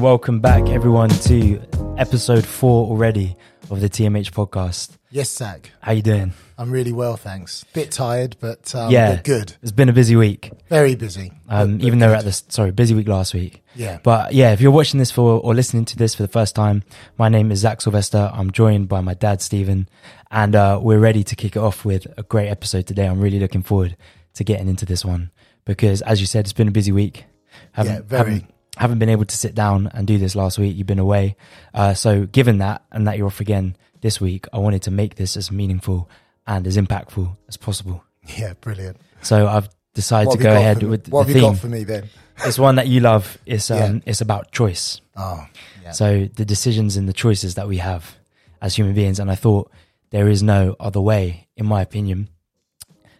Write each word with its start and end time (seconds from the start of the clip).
and 0.00 0.04
welcome 0.04 0.40
back, 0.40 0.66
everyone, 0.70 1.10
to 1.10 1.60
episode 1.98 2.46
four 2.46 2.86
already 2.86 3.36
of 3.70 3.80
the 3.82 3.88
TMH 3.90 4.30
podcast. 4.30 4.96
Yes, 5.10 5.28
Zach. 5.30 5.70
How 5.80 5.92
you 5.92 6.00
doing? 6.00 6.32
I'm 6.56 6.70
really 6.70 6.92
well, 6.92 7.16
thanks. 7.18 7.64
Bit 7.74 7.90
tired, 7.90 8.36
but 8.40 8.74
um, 8.74 8.90
Yeah. 8.90 9.20
good. 9.22 9.56
It's 9.62 9.72
been 9.72 9.90
a 9.90 9.92
busy 9.92 10.16
week, 10.16 10.52
Very 10.70 10.94
busy. 10.94 11.32
um, 11.50 11.72
but- 11.72 11.78
but 11.80 11.86
even 11.86 11.98
though 11.98 12.08
we're 12.08 12.14
at 12.14 12.24
this. 12.24 12.42
Sorry, 12.48 12.70
busy 12.70 12.94
week 12.94 13.08
last 13.08 13.34
week. 13.34 13.62
yeah, 13.74 13.98
But 14.02 14.32
yeah, 14.32 14.52
if 14.52 14.60
you're 14.62 14.70
watching 14.70 14.98
this 14.98 15.10
for 15.10 15.38
or 15.40 15.54
listening 15.54 15.84
to 15.86 15.96
this 15.98 16.14
for 16.14 16.22
the 16.22 16.28
first 16.32 16.54
time, 16.54 16.82
my 17.18 17.28
name 17.28 17.52
is 17.52 17.58
Zach 17.60 17.82
Sylvester. 17.82 18.30
I'm 18.32 18.50
joined 18.52 18.88
by 18.88 19.02
my 19.02 19.12
dad, 19.14 19.42
Stephen, 19.42 19.86
and 20.30 20.56
uh, 20.56 20.80
we're 20.82 20.98
ready 20.98 21.22
to 21.24 21.36
kick 21.36 21.56
it 21.56 21.60
off 21.60 21.84
with 21.84 22.06
a 22.16 22.22
great 22.22 22.48
episode 22.48 22.86
today. 22.86 23.06
I'm 23.06 23.20
really 23.20 23.38
looking 23.40 23.62
forward 23.62 23.96
to 24.34 24.44
getting 24.44 24.68
into 24.68 24.86
this 24.86 25.04
one 25.04 25.30
because, 25.66 26.00
as 26.02 26.20
you 26.20 26.26
said, 26.26 26.46
it's 26.46 26.54
been 26.54 26.68
a 26.68 26.72
busy 26.72 26.92
week. 26.92 27.24
Haven't, 27.72 27.92
Yeah, 27.94 28.00
very. 28.06 28.32
Haven't, 28.32 28.54
haven't 28.82 28.98
been 28.98 29.08
able 29.10 29.24
to 29.26 29.36
sit 29.36 29.54
down 29.54 29.88
and 29.94 30.06
do 30.06 30.18
this 30.18 30.34
last 30.34 30.58
week. 30.58 30.76
You've 30.76 30.86
been 30.86 30.98
away. 30.98 31.36
Uh, 31.74 31.94
so, 31.94 32.26
given 32.26 32.58
that 32.58 32.82
and 32.90 33.06
that 33.06 33.16
you're 33.18 33.26
off 33.28 33.40
again 33.40 33.76
this 34.00 34.20
week, 34.20 34.46
I 34.52 34.58
wanted 34.58 34.82
to 34.82 34.90
make 34.90 35.14
this 35.16 35.36
as 35.36 35.50
meaningful 35.50 36.08
and 36.46 36.66
as 36.66 36.76
impactful 36.76 37.36
as 37.48 37.56
possible. 37.56 38.02
yeah, 38.38 38.54
brilliant. 38.60 38.96
So, 39.22 39.46
I've 39.46 39.68
decided 39.94 40.28
What 40.28 40.36
to 40.38 40.42
go 40.42 40.50
ahead 40.56 40.82
with 40.82 41.08
what 41.08 41.26
the 41.26 41.32
have 41.34 41.36
you 41.36 41.42
theme. 41.42 41.52
got 41.52 41.60
for 41.60 41.68
me 41.68 41.84
then? 41.84 42.08
It's 42.44 42.58
one 42.58 42.76
that 42.76 42.88
you 42.88 43.00
love. 43.00 43.36
It's 43.44 43.70
um, 43.70 43.78
Yeah. 43.96 44.00
it's 44.06 44.20
about 44.22 44.50
choice. 44.50 45.00
Oh, 45.16 45.46
yeah. 45.82 45.90
So 45.92 46.26
the 46.34 46.44
decisions 46.46 46.96
and 46.96 47.06
the 47.08 47.12
choices 47.12 47.56
that 47.56 47.68
we 47.68 47.76
have 47.78 48.16
as 48.62 48.74
human 48.76 48.94
beings, 48.94 49.18
and 49.20 49.30
I 49.30 49.34
thought 49.34 49.70
there 50.10 50.26
is 50.28 50.42
no 50.42 50.74
other 50.80 51.00
way, 51.02 51.48
in 51.56 51.66
my 51.66 51.82
opinion, 51.82 52.28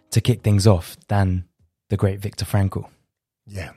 to 0.09 0.21
kick 0.21 0.41
things 0.41 0.65
off 0.65 0.97
than 1.07 1.45
the 1.89 1.97
great 1.97 2.19
Viktor 2.19 2.45
Frankl. 2.45 2.87
yeah. 3.45 3.71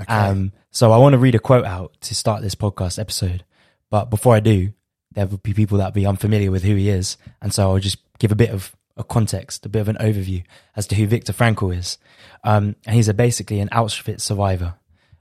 Okay. 0.00 0.12
Um, 0.12 0.52
so 0.70 0.92
I 0.92 0.98
want 0.98 1.14
to 1.14 1.18
read 1.18 1.34
a 1.34 1.40
quote 1.40 1.66
out 1.66 2.00
to 2.02 2.14
start 2.14 2.42
this 2.42 2.54
podcast 2.54 2.98
episode, 2.98 3.44
but 3.90 4.06
before 4.06 4.34
I 4.34 4.40
do, 4.40 4.72
there 5.12 5.26
will 5.26 5.38
be 5.38 5.52
people 5.52 5.78
that 5.78 5.92
be 5.92 6.06
unfamiliar 6.06 6.50
with 6.50 6.62
who 6.62 6.74
he 6.76 6.88
is, 6.88 7.16
and 7.42 7.52
so 7.52 7.70
I'll 7.70 7.78
just 7.78 7.98
give 8.18 8.32
a 8.32 8.36
bit 8.36 8.50
of 8.50 8.74
a 8.96 9.04
context, 9.04 9.66
a 9.66 9.68
bit 9.68 9.80
of 9.80 9.88
an 9.88 9.96
overview 9.96 10.44
as 10.76 10.86
to 10.88 10.94
who 10.94 11.06
Viktor 11.06 11.32
Frankl 11.32 11.76
is. 11.76 11.98
Um, 12.44 12.76
and 12.86 12.94
he's 12.94 13.08
a, 13.08 13.14
basically 13.14 13.58
an 13.60 13.68
Auschwitz 13.70 14.20
survivor 14.20 14.74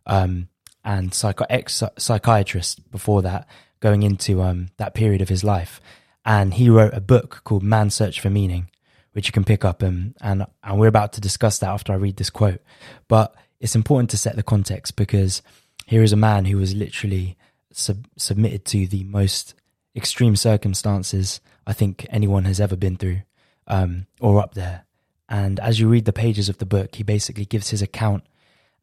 um, 0.05 0.49
and 0.83 1.13
psycho- 1.13 1.45
ex 1.49 1.81
psychiatrist 1.97 2.91
before 2.91 3.23
that, 3.23 3.47
going 3.79 4.03
into 4.03 4.41
um, 4.41 4.67
that 4.77 4.93
period 4.93 5.21
of 5.21 5.29
his 5.29 5.43
life. 5.43 5.81
And 6.25 6.53
he 6.53 6.69
wrote 6.69 6.93
a 6.93 7.01
book 7.01 7.41
called 7.45 7.63
Man's 7.63 7.95
Search 7.95 8.19
for 8.19 8.29
Meaning, 8.29 8.69
which 9.13 9.27
you 9.27 9.31
can 9.31 9.45
pick 9.45 9.65
up. 9.65 9.81
Um, 9.81 10.13
and, 10.21 10.45
and 10.63 10.79
we're 10.79 10.87
about 10.87 11.13
to 11.13 11.21
discuss 11.21 11.59
that 11.59 11.69
after 11.69 11.93
I 11.93 11.95
read 11.95 12.17
this 12.17 12.29
quote. 12.29 12.61
But 13.07 13.33
it's 13.59 13.75
important 13.75 14.09
to 14.11 14.17
set 14.17 14.35
the 14.35 14.43
context 14.43 14.95
because 14.95 15.41
here 15.85 16.03
is 16.03 16.13
a 16.13 16.17
man 16.17 16.45
who 16.45 16.57
was 16.57 16.73
literally 16.75 17.37
sub- 17.71 18.07
submitted 18.17 18.65
to 18.65 18.87
the 18.87 19.03
most 19.05 19.53
extreme 19.95 20.35
circumstances 20.35 21.41
I 21.67 21.73
think 21.73 22.05
anyone 22.09 22.45
has 22.45 22.59
ever 22.59 22.75
been 22.75 22.97
through 22.97 23.21
um, 23.67 24.05
or 24.19 24.39
up 24.39 24.53
there. 24.53 24.85
And 25.27 25.59
as 25.59 25.79
you 25.79 25.87
read 25.89 26.05
the 26.05 26.13
pages 26.13 26.49
of 26.49 26.57
the 26.57 26.65
book, 26.65 26.95
he 26.95 27.03
basically 27.03 27.45
gives 27.45 27.69
his 27.69 27.81
account 27.81 28.23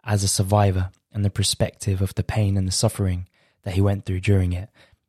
as 0.04 0.22
a 0.22 0.28
survivor 0.28 0.91
and 1.12 1.25
the 1.25 1.31
perspective 1.31 2.00
of 2.03 2.14
the 2.14 2.22
pain 2.22 2.56
and 2.56 2.69
the 2.69 2.72
suffering 2.72 3.26
that 3.64 3.75
he 3.75 3.81
went 3.81 4.04
through 4.04 4.20
during 4.20 4.53
it. 4.53 4.69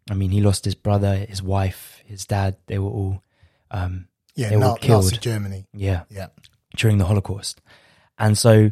I 0.09 0.13
mean, 0.15 0.31
he 0.31 0.41
lost 0.41 0.65
his 0.65 0.73
brother, 0.73 1.15
his 1.17 1.43
wife, 1.43 2.01
his 2.05 2.25
dad. 2.25 2.55
They 2.67 2.79
were 2.79 2.89
all, 2.89 3.21
um, 3.69 4.07
yeah, 4.35 4.49
they 4.49 4.55
were 4.55 4.61
Na- 4.63 4.75
killed. 4.75 5.03
Nazi 5.03 5.17
Germany. 5.17 5.67
yeah, 5.73 6.03
Yeah. 6.09 6.27
during 6.75 6.97
the 6.97 7.05
Holocaust. 7.05 7.61
And 8.17 8.35
so, 8.37 8.71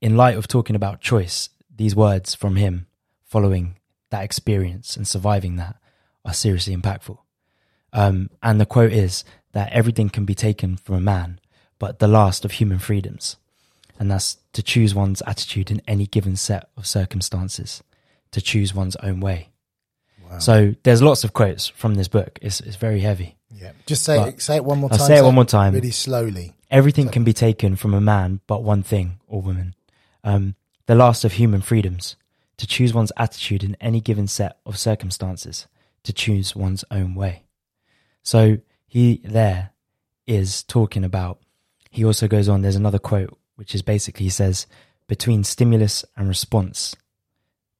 in 0.00 0.16
light 0.16 0.36
of 0.36 0.48
talking 0.48 0.76
about 0.76 1.00
choice, 1.00 1.48
these 1.74 1.94
words 1.96 2.34
from 2.34 2.56
him 2.56 2.86
following 3.24 3.76
that 4.10 4.24
experience 4.24 4.96
and 4.96 5.06
surviving 5.06 5.56
that 5.56 5.76
are 6.24 6.34
seriously 6.34 6.74
impactful. 6.76 7.18
Um, 7.92 8.30
and 8.42 8.60
the 8.60 8.66
quote 8.66 8.92
is 8.92 9.24
that 9.52 9.72
everything 9.72 10.08
can 10.10 10.24
be 10.24 10.34
taken 10.34 10.76
from 10.76 10.94
a 10.96 11.00
man, 11.00 11.40
but 11.78 11.98
the 11.98 12.08
last 12.08 12.44
of 12.44 12.52
human 12.52 12.78
freedoms. 12.78 13.36
And 13.98 14.10
that's 14.10 14.38
to 14.54 14.62
choose 14.62 14.94
one's 14.94 15.22
attitude 15.26 15.70
in 15.70 15.82
any 15.86 16.06
given 16.06 16.36
set 16.36 16.68
of 16.76 16.86
circumstances, 16.86 17.82
to 18.32 18.40
choose 18.40 18.74
one's 18.74 18.96
own 18.96 19.20
way. 19.20 19.50
Wow. 20.30 20.38
So 20.38 20.74
there's 20.84 21.02
lots 21.02 21.24
of 21.24 21.32
quotes 21.32 21.66
from 21.68 21.94
this 21.96 22.08
book. 22.08 22.38
It's, 22.40 22.60
it's 22.60 22.76
very 22.76 23.00
heavy. 23.00 23.36
yeah. 23.54 23.72
Just 23.86 24.04
say 24.04 24.16
But- 24.16 24.40
say 24.40 24.56
it 24.56 24.64
one 24.64 24.78
more 24.78 24.90
I'll 24.92 24.98
time. 24.98 25.06
say 25.06 25.18
it 25.18 25.24
one 25.24 25.34
more 25.34 25.44
time. 25.44 25.74
Really 25.74 25.90
slowly. 25.90 26.54
Everything 26.70 27.08
can 27.08 27.24
be 27.24 27.32
taken 27.32 27.74
from 27.76 27.94
a 27.94 28.00
man 28.00 28.40
but 28.46 28.62
one 28.62 28.82
thing 28.84 29.18
or 29.26 29.42
woman. 29.42 29.74
Um, 30.24 30.54
the 30.86 30.94
last 30.94 31.24
of 31.24 31.32
human 31.32 31.60
freedoms. 31.60 32.16
To 32.58 32.66
choose 32.66 32.92
one's 32.92 33.12
attitude 33.16 33.64
in 33.64 33.76
any 33.80 34.00
given 34.00 34.26
set 34.26 34.58
of 34.66 34.78
circumstances. 34.78 35.66
To 36.04 36.12
choose 36.12 36.54
one's 36.54 36.84
own 36.90 37.14
way. 37.14 37.44
So 38.22 38.58
he 38.86 39.22
there 39.24 39.70
is 40.26 40.62
talking 40.62 41.04
about, 41.04 41.40
he 41.90 42.04
also 42.04 42.28
goes 42.28 42.48
on, 42.48 42.62
there's 42.62 42.76
another 42.76 42.98
quote, 42.98 43.36
which 43.56 43.74
is 43.74 43.82
basically, 43.82 44.24
he 44.24 44.30
says, 44.30 44.66
between 45.08 45.42
stimulus 45.42 46.04
and 46.16 46.28
response, 46.28 46.94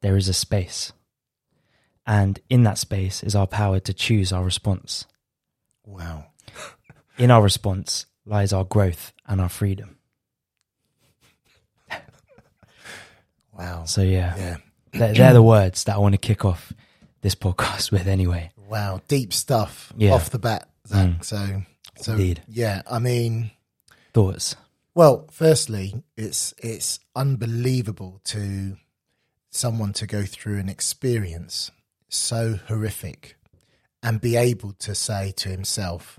there 0.00 0.16
is 0.16 0.28
a 0.28 0.32
space. 0.32 0.92
And 2.06 2.40
in 2.48 2.64
that 2.64 2.78
space 2.78 3.22
is 3.22 3.36
our 3.36 3.46
power 3.46 3.78
to 3.80 3.94
choose 3.94 4.32
our 4.32 4.42
response. 4.42 5.04
Wow. 5.84 6.26
In 7.18 7.30
our 7.30 7.42
response 7.42 8.06
lies 8.24 8.52
our 8.52 8.64
growth 8.64 9.12
and 9.26 9.40
our 9.40 9.48
freedom. 9.48 9.98
Wow. 13.60 13.84
So 13.84 14.02
yeah, 14.02 14.34
Yeah. 14.36 14.56
they're, 14.92 15.12
they're 15.14 15.32
the 15.34 15.42
words 15.42 15.84
that 15.84 15.94
I 15.96 15.98
want 15.98 16.14
to 16.14 16.18
kick 16.18 16.44
off 16.44 16.72
this 17.20 17.34
podcast 17.34 17.92
with. 17.94 18.06
Anyway, 18.06 18.50
Wow. 18.68 19.00
Deep 19.08 19.32
stuff 19.32 19.92
Yeah. 19.96 20.12
off 20.12 20.30
the 20.30 20.38
bat, 20.38 20.68
Zach. 20.86 21.08
Mm. 21.08 21.24
So, 21.24 21.62
so 22.00 22.12
Indeed. 22.12 22.42
yeah. 22.48 22.82
I 22.90 22.98
mean, 22.98 23.50
thoughts. 24.14 24.56
Well, 24.94 25.26
firstly, 25.30 26.02
it's 26.16 26.54
it's 26.58 26.98
unbelievable 27.14 28.20
to 28.24 28.76
someone 29.50 29.92
to 29.94 30.06
go 30.06 30.24
through 30.24 30.58
an 30.58 30.68
experience 30.68 31.70
so 32.08 32.58
horrific 32.68 33.36
and 34.02 34.20
be 34.20 34.36
able 34.36 34.72
to 34.78 34.94
say 34.94 35.32
to 35.36 35.48
himself, 35.48 36.18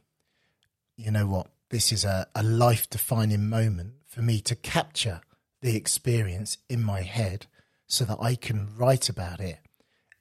you 0.98 1.10
know 1.12 1.26
what, 1.28 1.48
this 1.70 1.92
is 1.92 2.06
a, 2.06 2.28
a 2.36 2.44
life 2.44 2.90
defining 2.90 3.50
moment 3.50 3.94
for 4.08 4.22
me 4.22 4.40
to 4.42 4.56
capture 4.56 5.22
the 5.62 5.76
experience 5.76 6.58
in 6.70 6.84
my 6.84 7.02
head 7.02 7.48
so 7.88 8.06
that 8.06 8.18
I 8.20 8.36
can 8.36 8.70
write 8.76 9.10
about 9.10 9.40
it 9.40 9.60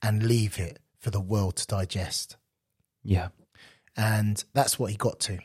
and 0.02 0.22
leave 0.22 0.58
it 0.58 0.78
for 0.98 1.10
the 1.10 1.20
world 1.20 1.56
to 1.56 1.66
digest. 1.66 2.36
Yeah, 3.02 3.28
And 3.96 4.42
that's 4.52 4.78
what 4.78 4.90
he 4.90 4.96
got 4.96 5.20
to. 5.20 5.38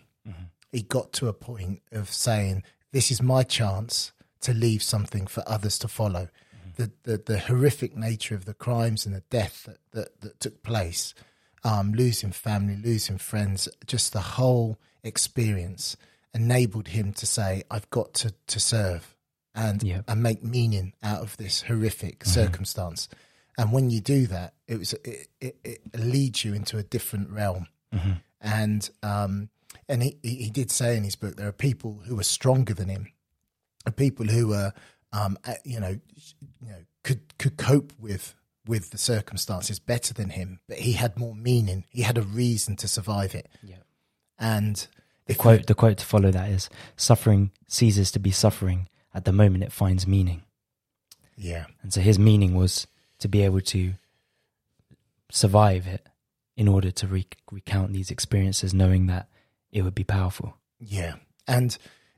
He 0.72 0.82
got 0.82 1.14
to 1.14 1.30
a 1.30 1.34
point 1.34 1.82
of 1.92 2.12
saying, 2.12 2.64
This 2.92 3.10
is 3.10 3.22
my 3.22 3.44
chance 3.44 4.12
to 4.42 4.54
leave 4.54 4.84
something 4.84 5.26
for 5.26 5.42
others 5.48 5.80
to 5.80 5.88
follow. 5.88 6.28
The, 6.76 6.92
the 7.04 7.18
the 7.18 7.40
horrific 7.40 7.96
nature 7.96 8.36
of 8.36 8.44
the 8.44 8.54
crimes 8.54 9.06
and 9.06 9.16
the 9.16 9.24
death 9.30 9.64
that, 9.64 9.78
that, 9.92 10.20
that 10.20 10.40
took 10.42 10.62
place, 10.62 11.14
um, 11.64 11.94
losing 11.94 12.34
family, 12.34 12.76
losing 12.76 13.18
friends, 13.18 13.70
just 13.88 14.12
the 14.12 14.20
whole 14.20 14.78
experience 15.02 15.96
enabled 16.34 16.90
him 16.90 17.14
to 17.14 17.26
say, 17.26 17.64
I've 17.72 17.90
got 17.90 18.14
to, 18.16 18.34
to 18.48 18.60
serve 18.60 19.15
and 19.56 19.82
Yeah. 19.82 20.02
and 20.08 20.22
make 20.22 20.44
meaning 20.44 20.94
out 21.02 21.22
of 21.22 21.38
this 21.38 21.64
horrific 21.64 22.26
circumstance. 22.26 23.08
And 23.58 23.72
when 23.72 23.90
you 23.90 24.02
do 24.02 24.28
that, 24.28 24.54
it 24.68 24.78
was 24.78 24.94
it, 24.94 25.28
it, 25.40 25.58
it 25.64 25.82
leads 25.98 26.44
you 26.44 26.54
into 26.54 26.78
a 26.78 26.84
different 26.84 27.30
realm. 27.30 27.68
And 28.42 28.90
um, 29.02 29.50
and 29.88 30.04
he, 30.04 30.18
he 30.22 30.50
did 30.50 30.70
say 30.70 30.98
in 30.98 31.04
his 31.06 31.16
book 31.16 31.38
there 31.38 31.48
are 31.48 31.54
people 31.54 32.02
who 32.06 32.20
are 32.20 32.24
stronger 32.24 32.74
than 32.74 32.90
him, 32.90 33.08
people 33.96 34.26
who 34.28 34.54
are 34.54 34.74
um, 35.14 35.38
you 35.64 35.80
know 35.80 35.98
you 36.62 36.70
know 36.70 36.84
could 37.04 37.38
could 37.38 37.56
cope 37.58 37.94
with 37.98 38.36
with 38.68 38.90
the 38.90 38.98
circumstances 38.98 39.80
better 39.80 40.14
than 40.14 40.32
him, 40.32 40.60
but 40.68 40.78
he 40.80 40.94
had 40.94 41.18
more 41.18 41.36
meaning. 41.36 41.86
He 41.90 42.02
had 42.02 42.18
a 42.18 42.22
reason 42.24 42.76
to 42.78 42.88
survive 42.88 43.34
it. 43.34 43.48
Yeah. 43.64 43.78
And 44.38 44.86
the 45.28 45.36
quote. 45.36 45.66
The 45.68 45.76
quote 45.76 45.98
to 46.00 46.06
follow 46.06 46.32
that 46.32 46.50
is: 46.50 46.70
"Suffering 46.98 47.52
ceases 47.68 48.12
to 48.12 48.20
be 48.20 48.32
suffering 48.32 48.90
at 49.16 49.26
the 49.26 49.32
moment 49.32 49.64
it 49.64 49.72
finds 49.72 50.06
meaning." 50.06 50.44
yeah, 51.38 51.66
And 51.82 51.92
so 51.94 52.02
his 52.02 52.18
meaning 52.20 52.54
was 52.54 52.88
to 53.20 53.28
be 53.28 53.42
able 53.42 53.62
to 53.62 53.94
survive 55.32 55.88
it 55.88 56.08
in 56.56 56.68
order 56.68 56.92
to 56.92 57.08
re- 57.08 57.28
recount 57.52 57.92
these 57.92 58.12
experiences, 58.12 58.74
knowing 58.74 59.08
that 59.08 59.28
it 59.72 59.82
would 59.82 59.96
be 59.96 60.04
powerful. 60.04 60.56
Yeah, 60.80 61.16
and 61.48 61.78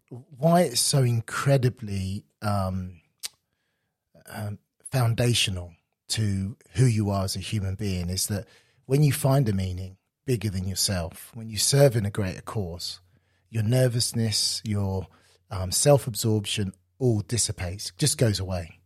why 0.10 0.62
it's 0.62 0.82
so 0.82 1.04
incredibly 1.04 2.26
um, 2.42 3.02
um, 4.30 4.60
foundational 4.92 5.74
to 6.10 6.56
who 6.74 6.86
you 6.86 7.10
are 7.10 7.26
as 7.26 7.36
a 7.36 7.40
human 7.40 7.76
being 7.76 8.10
is 8.10 8.28
that 8.28 8.46
when 8.86 9.04
you 9.04 9.12
find 9.12 9.50
a 9.50 9.54
meaning 9.54 9.98
bigger 10.26 10.50
than 10.50 10.68
yourself, 10.68 11.32
when 11.34 11.50
you 11.50 11.58
serve 11.58 11.96
in 11.96 12.06
a 12.06 12.12
greater 12.12 12.42
cause, 12.42 13.02
your 13.50 13.64
nervousness, 13.64 14.62
your 14.64 15.08
um, 15.50 15.72
self 15.72 16.08
absorption 16.08 16.74
all 17.00 17.22
dissipates, 17.22 17.92
just 17.98 18.18
goes 18.18 18.40
away. 18.40 18.80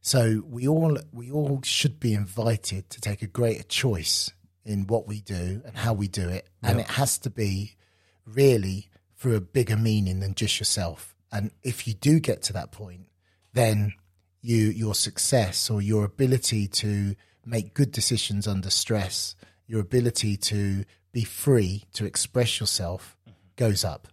So 0.00 0.42
we 0.46 0.66
all 0.66 0.98
we 1.12 1.30
all 1.30 1.60
should 1.62 2.00
be 2.00 2.14
invited 2.14 2.88
to 2.90 3.00
take 3.00 3.22
a 3.22 3.26
greater 3.26 3.64
choice 3.64 4.30
in 4.64 4.86
what 4.86 5.06
we 5.06 5.20
do 5.20 5.62
and 5.64 5.76
how 5.76 5.92
we 5.92 6.08
do 6.08 6.28
it, 6.28 6.48
and 6.62 6.78
it 6.80 6.88
has 6.90 7.18
to 7.18 7.30
be 7.30 7.76
really 8.24 8.88
for 9.14 9.34
a 9.34 9.40
bigger 9.40 9.76
meaning 9.76 10.20
than 10.20 10.34
just 10.34 10.60
yourself. 10.60 11.14
And 11.32 11.50
if 11.62 11.86
you 11.86 11.94
do 11.94 12.20
get 12.20 12.42
to 12.42 12.52
that 12.54 12.72
point, 12.72 13.06
then 13.52 13.94
you 14.40 14.56
your 14.56 14.94
success 14.94 15.68
or 15.68 15.82
your 15.82 16.04
ability 16.04 16.68
to 16.68 17.16
make 17.44 17.74
good 17.74 17.90
decisions 17.92 18.46
under 18.46 18.70
stress, 18.70 19.34
your 19.66 19.80
ability 19.80 20.36
to 20.36 20.84
be 21.12 21.24
free 21.24 21.84
to 21.94 22.04
express 22.04 22.60
yourself 22.60 23.16
mm-hmm. 23.28 23.38
goes 23.56 23.84
up. 23.84 24.08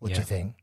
What 0.00 0.12
do 0.12 0.18
you 0.18 0.24
think? 0.24 0.54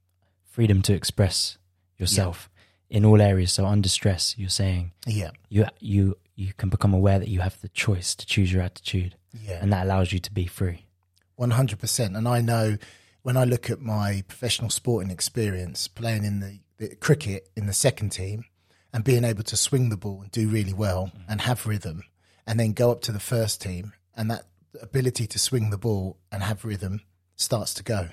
Freedom 0.57 0.81
to 0.81 0.93
express 0.93 1.59
yourself 1.99 2.49
in 2.89 3.05
all 3.05 3.21
areas. 3.21 3.51
So 3.51 3.67
under 3.67 3.87
stress, 3.89 4.33
you're 4.39 4.49
saying 4.49 4.91
Yeah, 5.05 5.29
you 5.49 5.67
you 5.79 6.17
you 6.35 6.53
can 6.53 6.69
become 6.69 6.95
aware 6.95 7.19
that 7.19 7.27
you 7.27 7.41
have 7.41 7.61
the 7.61 7.69
choice 7.69 8.15
to 8.15 8.25
choose 8.25 8.51
your 8.51 8.63
attitude, 8.63 9.15
yeah. 9.39 9.59
and 9.61 9.71
that 9.71 9.85
allows 9.85 10.11
you 10.11 10.17
to 10.17 10.33
be 10.33 10.47
free. 10.47 10.87
One 11.35 11.51
hundred 11.51 11.77
percent. 11.77 12.15
And 12.15 12.27
I 12.27 12.41
know 12.41 12.77
when 13.21 13.37
I 13.37 13.43
look 13.43 13.69
at 13.69 13.81
my 13.81 14.23
professional 14.27 14.71
sporting 14.71 15.11
experience, 15.11 15.87
playing 15.87 16.25
in 16.25 16.39
the, 16.39 16.59
the 16.79 16.95
cricket 16.95 17.49
in 17.55 17.67
the 17.67 17.71
second 17.73 18.09
team, 18.09 18.45
and 18.91 19.03
being 19.03 19.25
able 19.25 19.43
to 19.43 19.55
swing 19.55 19.89
the 19.89 19.97
ball 19.97 20.23
and 20.23 20.31
do 20.31 20.47
really 20.47 20.73
well 20.73 21.11
mm. 21.15 21.21
and 21.29 21.41
have 21.41 21.67
rhythm, 21.67 22.03
and 22.47 22.59
then 22.59 22.73
go 22.73 22.89
up 22.89 23.01
to 23.01 23.11
the 23.11 23.19
first 23.19 23.61
team, 23.61 23.93
and 24.15 24.31
that 24.31 24.47
ability 24.81 25.27
to 25.27 25.37
swing 25.37 25.69
the 25.69 25.77
ball 25.77 26.17
and 26.31 26.41
have 26.41 26.65
rhythm 26.65 27.01
starts 27.35 27.75
to 27.75 27.83
go. 27.83 28.09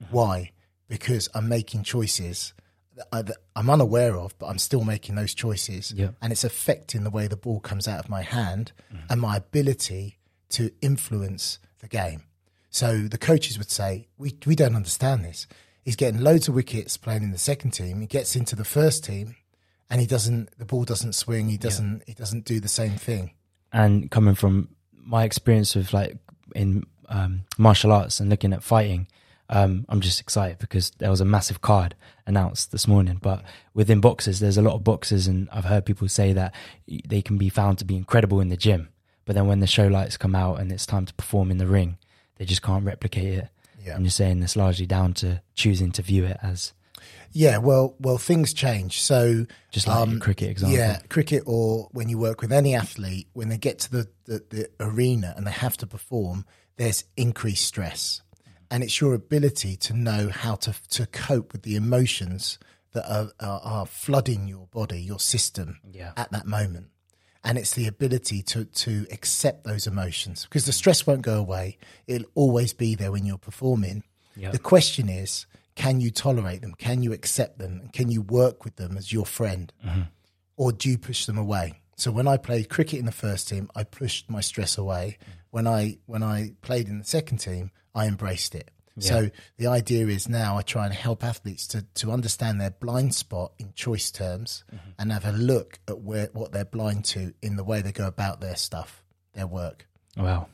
Mm-hmm. 0.00 0.14
Why? 0.14 0.52
Because 0.88 1.28
I'm 1.34 1.48
making 1.48 1.84
choices 1.84 2.54
that 2.96 3.06
I- 3.12 3.22
that 3.22 3.36
I'm 3.54 3.70
unaware 3.70 4.16
of, 4.16 4.36
but 4.38 4.46
I'm 4.46 4.58
still 4.58 4.84
making 4.84 5.14
those 5.14 5.34
choices, 5.34 5.92
Yeah. 5.92 6.10
and 6.20 6.32
it's 6.32 6.44
affecting 6.44 7.04
the 7.04 7.10
way 7.10 7.26
the 7.28 7.36
ball 7.36 7.60
comes 7.60 7.86
out 7.86 8.00
of 8.00 8.08
my 8.08 8.22
hand 8.22 8.72
and 9.08 9.20
my 9.20 9.36
ability 9.36 10.18
to 10.50 10.70
influence 10.80 11.58
the 11.80 11.88
game. 11.88 12.22
So 12.70 13.06
the 13.08 13.18
coaches 13.18 13.58
would 13.58 13.70
say, 13.70 14.08
"We 14.18 14.36
we 14.46 14.54
don't 14.56 14.74
understand 14.74 15.24
this. 15.24 15.46
He's 15.82 15.96
getting 15.96 16.20
loads 16.22 16.48
of 16.48 16.54
wickets 16.54 16.96
playing 16.96 17.22
in 17.22 17.30
the 17.30 17.38
second 17.38 17.70
team. 17.72 18.00
He 18.00 18.06
gets 18.06 18.34
into 18.36 18.56
the 18.56 18.64
first 18.64 19.04
team, 19.04 19.36
and 19.88 20.00
he 20.00 20.06
doesn't. 20.06 20.56
The 20.58 20.64
ball 20.66 20.84
doesn't 20.84 21.14
swing. 21.14 21.48
He 21.48 21.56
doesn't. 21.56 22.02
He 22.06 22.14
doesn't 22.14 22.44
do 22.44 22.60
the 22.60 22.68
same 22.68 22.96
thing. 22.96 23.32
and 23.70 24.10
coming 24.10 24.34
from 24.34 24.68
my 24.92 25.24
experience 25.24 25.76
of 25.76 25.92
like 25.92 26.16
in 26.54 26.84
um, 27.10 27.44
martial 27.58 27.92
arts 27.92 28.18
and 28.18 28.30
looking 28.30 28.54
at 28.54 28.62
fighting, 28.62 29.06
um, 29.50 29.86
I'm 29.88 30.00
just 30.00 30.20
excited 30.20 30.58
because 30.58 30.90
there 30.98 31.10
was 31.10 31.20
a 31.20 31.24
massive 31.24 31.60
card 31.60 31.94
announced 32.26 32.72
this 32.72 32.86
morning. 32.86 33.18
But 33.20 33.42
within 33.74 34.00
boxes, 34.00 34.40
there's 34.40 34.58
a 34.58 34.62
lot 34.62 34.74
of 34.74 34.84
boxes, 34.84 35.26
and 35.26 35.48
I've 35.50 35.64
heard 35.64 35.86
people 35.86 36.08
say 36.08 36.32
that 36.34 36.54
they 36.86 37.22
can 37.22 37.38
be 37.38 37.48
found 37.48 37.78
to 37.78 37.84
be 37.84 37.96
incredible 37.96 38.40
in 38.40 38.48
the 38.48 38.56
gym, 38.56 38.90
but 39.24 39.34
then 39.34 39.46
when 39.46 39.60
the 39.60 39.66
show 39.66 39.86
lights 39.86 40.16
come 40.16 40.34
out 40.34 40.60
and 40.60 40.72
it's 40.72 40.86
time 40.86 41.06
to 41.06 41.14
perform 41.14 41.50
in 41.50 41.58
the 41.58 41.66
ring, 41.66 41.98
they 42.36 42.44
just 42.44 42.62
can't 42.62 42.84
replicate 42.84 43.38
it. 43.38 43.48
Yeah. 43.84 43.94
And 43.94 44.04
you're 44.04 44.10
saying 44.10 44.42
it's 44.42 44.56
largely 44.56 44.86
down 44.86 45.14
to 45.14 45.42
choosing 45.54 45.92
to 45.92 46.02
view 46.02 46.24
it 46.24 46.38
as 46.42 46.72
Yeah. 47.32 47.58
Well, 47.58 47.94
well, 48.00 48.18
things 48.18 48.52
change. 48.52 49.00
So 49.00 49.46
just 49.70 49.86
like 49.86 50.08
your 50.08 50.18
cricket 50.18 50.50
example. 50.50 50.76
Um, 50.76 50.80
Yeah, 50.80 51.00
cricket 51.08 51.44
or 51.46 51.88
when 51.92 52.08
you 52.08 52.18
work 52.18 52.40
with 52.40 52.52
any 52.52 52.74
athlete, 52.74 53.28
when 53.32 53.48
they 53.48 53.58
get 53.58 53.78
to 53.80 53.90
the, 53.90 54.08
the, 54.24 54.44
the 54.50 54.70
arena 54.80 55.34
and 55.36 55.46
they 55.46 55.52
have 55.52 55.76
to 55.78 55.86
perform, 55.86 56.44
there's 56.76 57.04
increased 57.16 57.66
stress. 57.66 58.22
And 58.70 58.82
it's 58.82 59.00
your 59.00 59.14
ability 59.14 59.76
to 59.76 59.94
know 59.94 60.28
how 60.28 60.56
to, 60.56 60.74
to 60.90 61.06
cope 61.06 61.52
with 61.52 61.62
the 61.62 61.74
emotions 61.76 62.58
that 62.92 63.10
are, 63.10 63.30
are, 63.40 63.60
are 63.62 63.86
flooding 63.86 64.46
your 64.48 64.66
body, 64.66 65.00
your 65.00 65.18
system 65.20 65.80
Yeah. 65.90 66.12
at 66.16 66.30
that 66.32 66.46
moment. 66.46 66.88
And 67.44 67.56
it's 67.56 67.72
the 67.72 67.86
ability 67.86 68.42
to, 68.42 68.64
to 68.64 69.06
accept 69.10 69.64
those 69.64 69.86
emotions 69.86 70.44
because 70.44 70.66
the 70.66 70.72
stress 70.72 71.06
won't 71.06 71.22
go 71.22 71.38
away. 71.38 71.78
It'll 72.06 72.28
always 72.34 72.72
be 72.72 72.94
there 72.94 73.12
when 73.12 73.24
you're 73.24 73.38
performing. 73.38 74.02
Yeah. 74.36 74.50
The 74.50 74.58
question 74.58 75.08
is, 75.08 75.46
can 75.74 76.00
you 76.00 76.10
tolerate 76.10 76.60
them? 76.60 76.74
Can 76.74 77.02
you 77.02 77.12
accept 77.12 77.58
them? 77.58 77.88
Can 77.92 78.10
you 78.10 78.20
work 78.22 78.64
with 78.64 78.76
them 78.76 78.96
as 78.98 79.12
your 79.12 79.24
friend? 79.24 79.72
Mm-hmm. 79.86 80.02
Or 80.56 80.72
do 80.72 80.90
you 80.90 80.98
push 80.98 81.24
them 81.26 81.38
away? 81.38 81.80
So 81.96 82.10
when 82.10 82.26
I 82.28 82.36
played 82.36 82.68
cricket 82.68 82.98
in 82.98 83.06
the 83.06 83.12
first 83.12 83.48
team, 83.48 83.70
I 83.74 83.84
pushed 83.84 84.28
my 84.28 84.40
stress 84.40 84.76
away. 84.76 85.18
When 85.50 85.66
I 85.66 85.98
when 86.06 86.22
I 86.22 86.52
played 86.62 86.88
in 86.88 86.98
the 86.98 87.04
second 87.04 87.38
team, 87.38 87.70
I 87.94 88.06
embraced 88.06 88.54
it. 88.54 88.70
So 89.00 89.30
the 89.56 89.68
idea 89.68 90.06
is 90.06 90.28
now 90.28 90.58
I 90.58 90.62
try 90.62 90.84
and 90.84 90.94
help 90.94 91.22
athletes 91.22 91.66
to, 91.68 91.82
to 91.94 92.10
understand 92.10 92.60
their 92.60 92.70
blind 92.70 93.14
spot 93.14 93.52
in 93.58 93.72
choice 93.74 94.10
terms 94.10 94.64
and 94.98 95.12
have 95.12 95.24
a 95.24 95.32
look 95.32 95.78
at 95.86 96.00
where 96.00 96.28
what 96.32 96.52
they're 96.52 96.64
blind 96.64 97.04
to 97.06 97.32
in 97.42 97.56
the 97.56 97.64
way 97.64 97.80
they 97.80 97.92
go 97.92 98.06
about 98.06 98.40
their 98.40 98.56
stuff, 98.56 99.02
their 99.34 99.46
work. 99.46 99.86
Wow. 100.16 100.48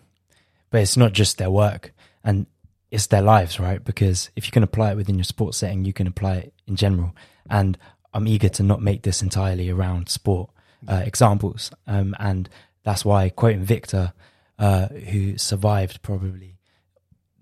But 0.70 0.82
it's 0.82 0.96
not 0.96 1.12
just 1.12 1.38
their 1.38 1.50
work 1.50 1.94
and 2.22 2.46
it's 2.90 3.06
their 3.06 3.22
lives, 3.22 3.58
right? 3.58 3.82
Because 3.82 4.30
if 4.36 4.46
you 4.46 4.52
can 4.52 4.62
apply 4.62 4.92
it 4.92 4.96
within 4.96 5.16
your 5.16 5.24
sports 5.24 5.58
setting, 5.58 5.84
you 5.84 5.92
can 5.92 6.06
apply 6.06 6.36
it 6.36 6.54
in 6.66 6.76
general. 6.76 7.14
And 7.48 7.78
I'm 8.12 8.28
eager 8.28 8.48
to 8.50 8.62
not 8.62 8.82
make 8.82 9.02
this 9.02 9.22
entirely 9.22 9.70
around 9.70 10.08
sport 10.08 10.50
uh, 10.86 11.02
examples. 11.04 11.70
Um, 11.86 12.14
and 12.18 12.48
that's 12.82 13.04
why 13.04 13.30
quoting 13.30 13.64
Viktor, 13.64 14.12
uh, 14.58 14.88
who 14.88 15.36
survived 15.38 16.02
probably 16.02 16.58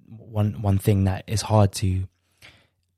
one, 0.07 0.63
one 0.63 0.79
thing 0.79 1.05
that 1.05 1.25
is 1.27 1.43
hard 1.43 1.73
to, 1.73 2.05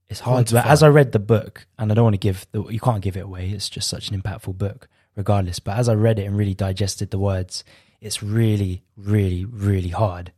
it's 0.08 0.20
hard 0.20 0.46
to, 0.48 0.66
as 0.66 0.82
I 0.82 0.88
read 0.88 1.12
the 1.12 1.18
book 1.18 1.66
and 1.78 1.90
I 1.90 1.94
don't 1.94 2.04
want 2.04 2.14
to 2.14 2.18
give 2.18 2.46
the, 2.52 2.64
you 2.68 2.80
can't 2.80 3.02
give 3.02 3.16
it 3.16 3.24
away. 3.24 3.50
It's 3.50 3.68
just 3.68 3.88
such 3.88 4.10
an 4.10 4.20
impactful 4.20 4.56
book 4.58 4.88
regardless. 5.16 5.58
But 5.58 5.76
as 5.78 5.88
I 5.88 5.94
read 5.94 6.18
it 6.18 6.24
and 6.24 6.36
really 6.36 6.54
digested 6.54 7.10
the 7.10 7.18
words, 7.18 7.64
it's 8.00 8.22
really, 8.22 8.82
really, 8.96 9.44
really 9.44 9.88
hard 9.88 10.32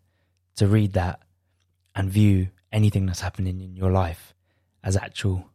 to 0.57 0.67
read 0.67 0.93
that 0.95 1.21
and 1.95 2.11
view 2.11 2.49
anything 2.73 3.07
that's 3.07 3.21
happening 3.21 3.61
in 3.61 3.77
your 3.77 3.91
life 3.91 4.35
as 4.83 4.97
actual 4.97 5.51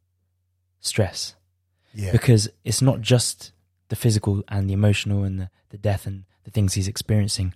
stress 0.80 1.36
Yeah. 1.94 2.12
because 2.12 2.50
it's 2.64 2.82
not 2.82 3.02
just 3.02 3.52
the 3.90 3.96
physical 3.96 4.44
and 4.48 4.70
the 4.70 4.74
emotional 4.74 5.24
and 5.24 5.40
the, 5.40 5.50
the 5.70 5.78
death 5.78 6.06
and 6.08 6.24
the 6.44 6.52
things 6.52 6.74
he's 6.74 6.88
experiencing 6.88 7.54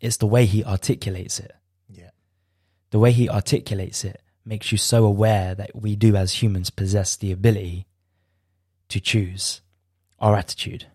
it's 0.00 0.16
the 0.18 0.26
way 0.26 0.44
he 0.46 0.62
articulates 0.64 1.38
it 1.40 1.52
Yeah. 1.90 2.10
the 2.90 2.98
way 2.98 3.12
he 3.12 3.28
articulates 3.28 4.04
it 4.04 4.20
makes 4.44 4.70
you 4.72 4.78
so 4.78 5.04
aware 5.04 5.54
that 5.54 5.74
we 5.74 5.96
do 5.96 6.14
as 6.16 6.42
humans 6.42 6.70
possess 6.70 7.16
the 7.16 7.32
ability 7.32 7.86
to 8.88 9.00
choose 9.00 9.60
our 10.20 10.36
attitude 10.36 10.86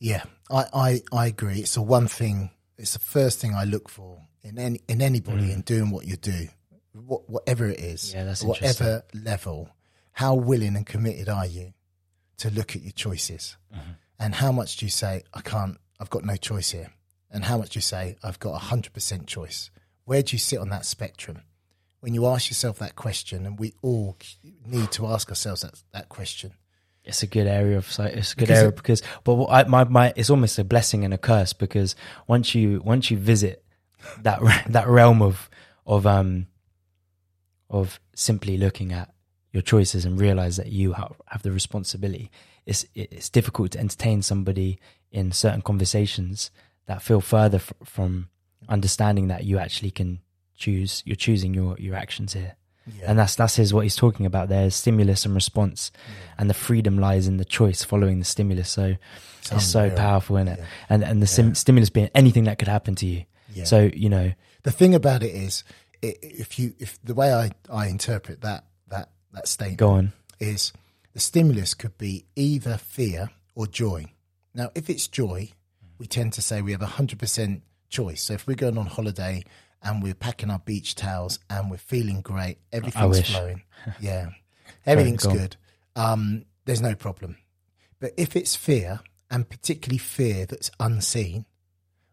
Yeah, 0.00 0.22
I, 0.50 0.64
I, 0.72 1.02
I 1.12 1.26
agree. 1.26 1.58
It's 1.58 1.74
the 1.74 1.82
one 1.82 2.06
thing. 2.06 2.50
It's 2.76 2.92
the 2.92 3.00
first 3.00 3.40
thing 3.40 3.52
I 3.54 3.64
look 3.64 3.88
for 3.88 4.20
in 4.44 4.56
any 4.58 4.80
in 4.88 5.02
anybody 5.02 5.50
in 5.50 5.62
doing 5.62 5.90
what 5.90 6.06
you 6.06 6.16
do, 6.16 6.48
what, 6.92 7.28
whatever 7.28 7.66
it 7.68 7.80
is, 7.80 8.00
Mm. 8.10 8.14
Yeah, 8.14 8.24
that's 8.24 8.44
whatever 8.44 9.02
level. 9.12 9.70
How 10.12 10.34
willing 10.36 10.76
and 10.76 10.86
committed 10.86 11.28
are 11.28 11.46
you 11.46 11.72
to 12.38 12.50
look 12.50 12.76
at 12.76 12.82
your 12.82 12.92
choices, 12.92 13.56
Mm-hmm. 13.74 13.90
and 14.20 14.34
how 14.36 14.52
much 14.52 14.76
do 14.76 14.86
you 14.86 14.90
say 14.90 15.24
I 15.34 15.40
can't? 15.40 15.76
I've 16.00 16.10
got 16.10 16.24
no 16.24 16.36
choice 16.36 16.70
here, 16.70 16.90
and 17.30 17.44
how 17.44 17.58
much 17.58 17.74
you 17.74 17.80
say 17.80 18.16
I've 18.22 18.38
got 18.38 18.58
hundred 18.62 18.92
percent 18.92 19.26
choice? 19.26 19.70
Where 20.04 20.22
do 20.22 20.34
you 20.34 20.38
sit 20.38 20.58
on 20.58 20.68
that 20.70 20.86
spectrum? 20.86 21.42
When 22.00 22.14
you 22.14 22.26
ask 22.26 22.48
yourself 22.50 22.78
that 22.78 22.94
question, 22.96 23.44
and 23.44 23.58
we 23.58 23.74
all 23.82 24.16
need 24.64 24.92
to 24.92 25.06
ask 25.08 25.28
ourselves 25.28 25.62
that, 25.62 25.82
that 25.92 26.08
question. 26.08 26.52
it's 27.04 27.22
a 27.22 27.26
good 27.26 27.46
area 27.48 27.76
of 27.76 27.90
sight. 27.90 28.14
It's 28.14 28.32
a 28.32 28.36
good 28.36 28.42
Because 28.46 28.58
area 28.58 28.68
it- 28.68 28.76
because, 28.76 29.02
but 29.24 29.34
what 29.34 29.50
I, 29.50 29.64
my 29.68 29.84
my 29.84 30.12
it's 30.16 30.30
almost 30.30 30.58
a 30.58 30.64
blessing 30.64 31.04
and 31.04 31.12
a 31.12 31.18
curse 31.18 31.52
because 31.52 31.96
once 32.26 32.54
you 32.54 32.80
once 32.84 33.10
you 33.10 33.16
visit 33.18 33.64
that 34.22 34.40
that 34.68 34.86
realm 34.86 35.20
of 35.22 35.50
of 35.86 36.06
um 36.06 36.46
of 37.70 38.00
simply 38.14 38.56
looking 38.56 38.92
at 38.92 39.12
your 39.52 39.62
choices 39.62 40.04
and 40.04 40.20
realize 40.20 40.56
that 40.56 40.68
you 40.70 40.92
have, 40.92 41.14
have 41.26 41.42
the 41.42 41.50
responsibility, 41.52 42.30
it's 42.66 42.86
it's 42.94 43.28
difficult 43.28 43.72
to 43.72 43.78
entertain 43.80 44.22
somebody 44.22 44.78
in 45.10 45.32
certain 45.32 45.62
conversations 45.62 46.50
that 46.88 47.02
feel 47.02 47.20
further 47.20 47.58
f- 47.58 47.72
from 47.84 48.28
understanding 48.68 49.28
that 49.28 49.44
you 49.44 49.58
actually 49.58 49.92
can 49.92 50.18
choose. 50.56 51.02
You're 51.06 51.16
choosing 51.16 51.54
your 51.54 51.76
your 51.78 51.94
actions 51.94 52.32
here. 52.32 52.56
Yeah. 52.86 53.10
And 53.10 53.18
that's 53.18 53.34
that's 53.34 53.56
his 53.56 53.72
what 53.72 53.82
he's 53.82 53.96
talking 53.96 54.26
about 54.26 54.48
there, 54.48 54.70
stimulus 54.70 55.24
and 55.24 55.34
response, 55.34 55.92
and 56.38 56.48
the 56.48 56.54
freedom 56.54 56.98
lies 56.98 57.28
in 57.28 57.36
the 57.36 57.44
choice 57.44 57.84
following 57.84 58.18
the 58.18 58.24
stimulus. 58.24 58.70
So 58.70 58.96
it's, 59.52 59.66
so 59.66 59.90
powerful, 59.90 60.36
in 60.38 60.48
it? 60.48 60.60
And 60.88 61.04
and 61.04 61.22
the 61.22 61.26
sim- 61.26 61.54
stimulus 61.54 61.90
being 61.90 62.10
anything 62.14 62.44
that 62.44 62.58
could 62.58 62.68
happen 62.68 62.94
to 62.96 63.06
you. 63.06 63.24
Yeah. 63.52 63.64
So 63.64 63.90
you 63.94 64.08
know, 64.08 64.32
the 64.62 64.72
thing 64.72 64.94
about 64.94 65.22
it 65.22 65.34
is 65.34 65.64
if 66.02 66.58
you 66.58 66.74
if 66.78 66.98
the 67.02 67.14
way 67.14 67.32
I, 67.32 67.50
I 67.70 67.88
interpret 67.88 68.40
that 68.40 68.64
that 68.88 69.10
that 69.32 69.48
statement 69.48 69.78
go 69.78 69.90
on. 69.90 70.12
is 70.40 70.72
the 71.12 71.20
stimulus 71.20 71.74
could 71.74 71.98
be 71.98 72.24
either 72.36 72.78
fear 72.78 73.30
or 73.54 73.66
joy. 73.66 74.06
Now, 74.54 74.70
if 74.74 74.88
it's 74.88 75.06
joy, 75.06 75.50
we 75.98 76.06
tend 76.06 76.32
to 76.34 76.42
say 76.42 76.62
we 76.62 76.72
have 76.72 76.82
a 76.82 76.86
hundred 76.86 77.18
percent 77.18 77.62
choice. 77.88 78.22
So 78.22 78.34
if 78.34 78.46
we're 78.46 78.54
going 78.54 78.78
on 78.78 78.86
holiday 78.86 79.44
and 79.82 80.02
we're 80.02 80.14
packing 80.14 80.50
our 80.50 80.58
beach 80.58 80.94
towels 80.94 81.38
and 81.48 81.70
we're 81.70 81.76
feeling 81.76 82.20
great, 82.20 82.58
everything's 82.72 83.30
flowing, 83.30 83.62
yeah, 84.00 84.30
everything's 84.86 85.24
go 85.24 85.32
good. 85.32 85.56
Um, 85.96 86.44
there's 86.64 86.82
no 86.82 86.94
problem. 86.94 87.36
But 88.00 88.12
if 88.16 88.36
it's 88.36 88.54
fear, 88.54 89.00
and 89.30 89.48
particularly 89.48 89.98
fear 89.98 90.46
that's 90.46 90.70
unseen, 90.80 91.44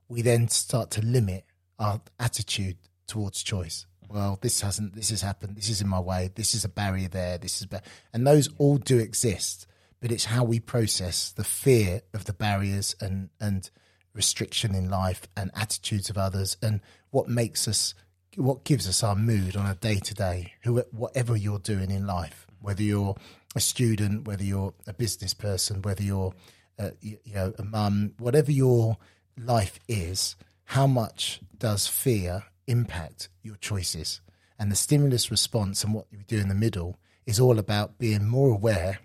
we 0.08 0.22
then 0.22 0.48
start 0.48 0.92
to 0.92 1.02
limit 1.02 1.46
our 1.80 2.02
attitude 2.20 2.78
towards 3.08 3.44
choice. 3.44 3.86
Well, 4.10 4.38
this 4.42 4.62
hasn't, 4.62 4.96
this 4.96 5.10
has 5.10 5.22
happened, 5.22 5.56
this 5.56 5.70
is 5.70 5.82
in 5.82 5.88
my 5.88 6.00
way, 6.00 6.30
this 6.36 6.54
is 6.54 6.64
a 6.64 6.70
barrier 6.70 7.08
there, 7.08 7.38
this 7.38 7.62
is, 7.62 7.68
ba-. 7.68 7.82
and 8.14 8.26
those 8.26 8.50
all 8.58 8.78
do 8.78 9.00
exist, 9.00 9.68
but 10.02 10.12
it's 10.12 10.26
how 10.26 10.44
we 10.44 10.60
process 10.60 11.32
the 11.32 11.44
fear 11.44 12.02
of 12.14 12.26
the 12.26 12.34
barriers 12.34 12.96
and, 13.00 13.30
and 13.40 13.70
restriction 14.14 14.74
in 14.74 14.90
life 14.90 15.28
and 15.36 15.52
attitudes 15.56 16.10
of 16.10 16.18
others 16.18 16.58
and 16.62 16.82
what 17.12 17.28
makes 17.28 17.68
us, 17.68 17.94
what 18.36 18.64
gives 18.64 18.88
us 18.88 19.04
our 19.04 19.16
mood 19.16 19.56
on 19.56 19.66
a 19.66 19.76
day 19.76 19.96
to 19.96 20.14
day, 20.14 20.54
whatever 20.92 21.36
you're 21.36 21.60
doing 21.60 21.92
in 21.92 22.06
life, 22.08 22.48
whether 22.62 22.84
you're 22.84 23.16
a 23.56 23.60
student, 23.60 24.28
whether 24.28 24.44
you're 24.44 24.74
a 24.88 24.94
business 24.94 25.34
person, 25.34 25.82
whether 25.82 26.04
you're, 26.04 26.34
uh, 26.80 26.92
you, 27.02 27.18
you 27.24 27.34
know, 27.34 27.54
a 27.58 27.64
mum, 27.64 28.14
whatever 28.18 28.52
your 28.52 28.98
life 29.38 29.80
is, 29.88 30.36
how 30.66 30.88
much 30.88 31.40
does 31.58 31.88
fear 31.88 32.44
impact 32.68 33.30
your 33.44 33.56
choices? 33.56 34.22
And 34.58 34.72
the 34.72 34.76
stimulus 34.76 35.32
response 35.32 35.84
and 35.84 35.94
what 35.94 36.08
we 36.12 36.20
do 36.28 36.40
in 36.40 36.50
the 36.50 36.56
middle 36.56 36.98
is 37.26 37.40
all 37.40 37.60
about 37.60 37.98
being 37.98 38.26
more 38.26 38.50
aware 38.50 39.00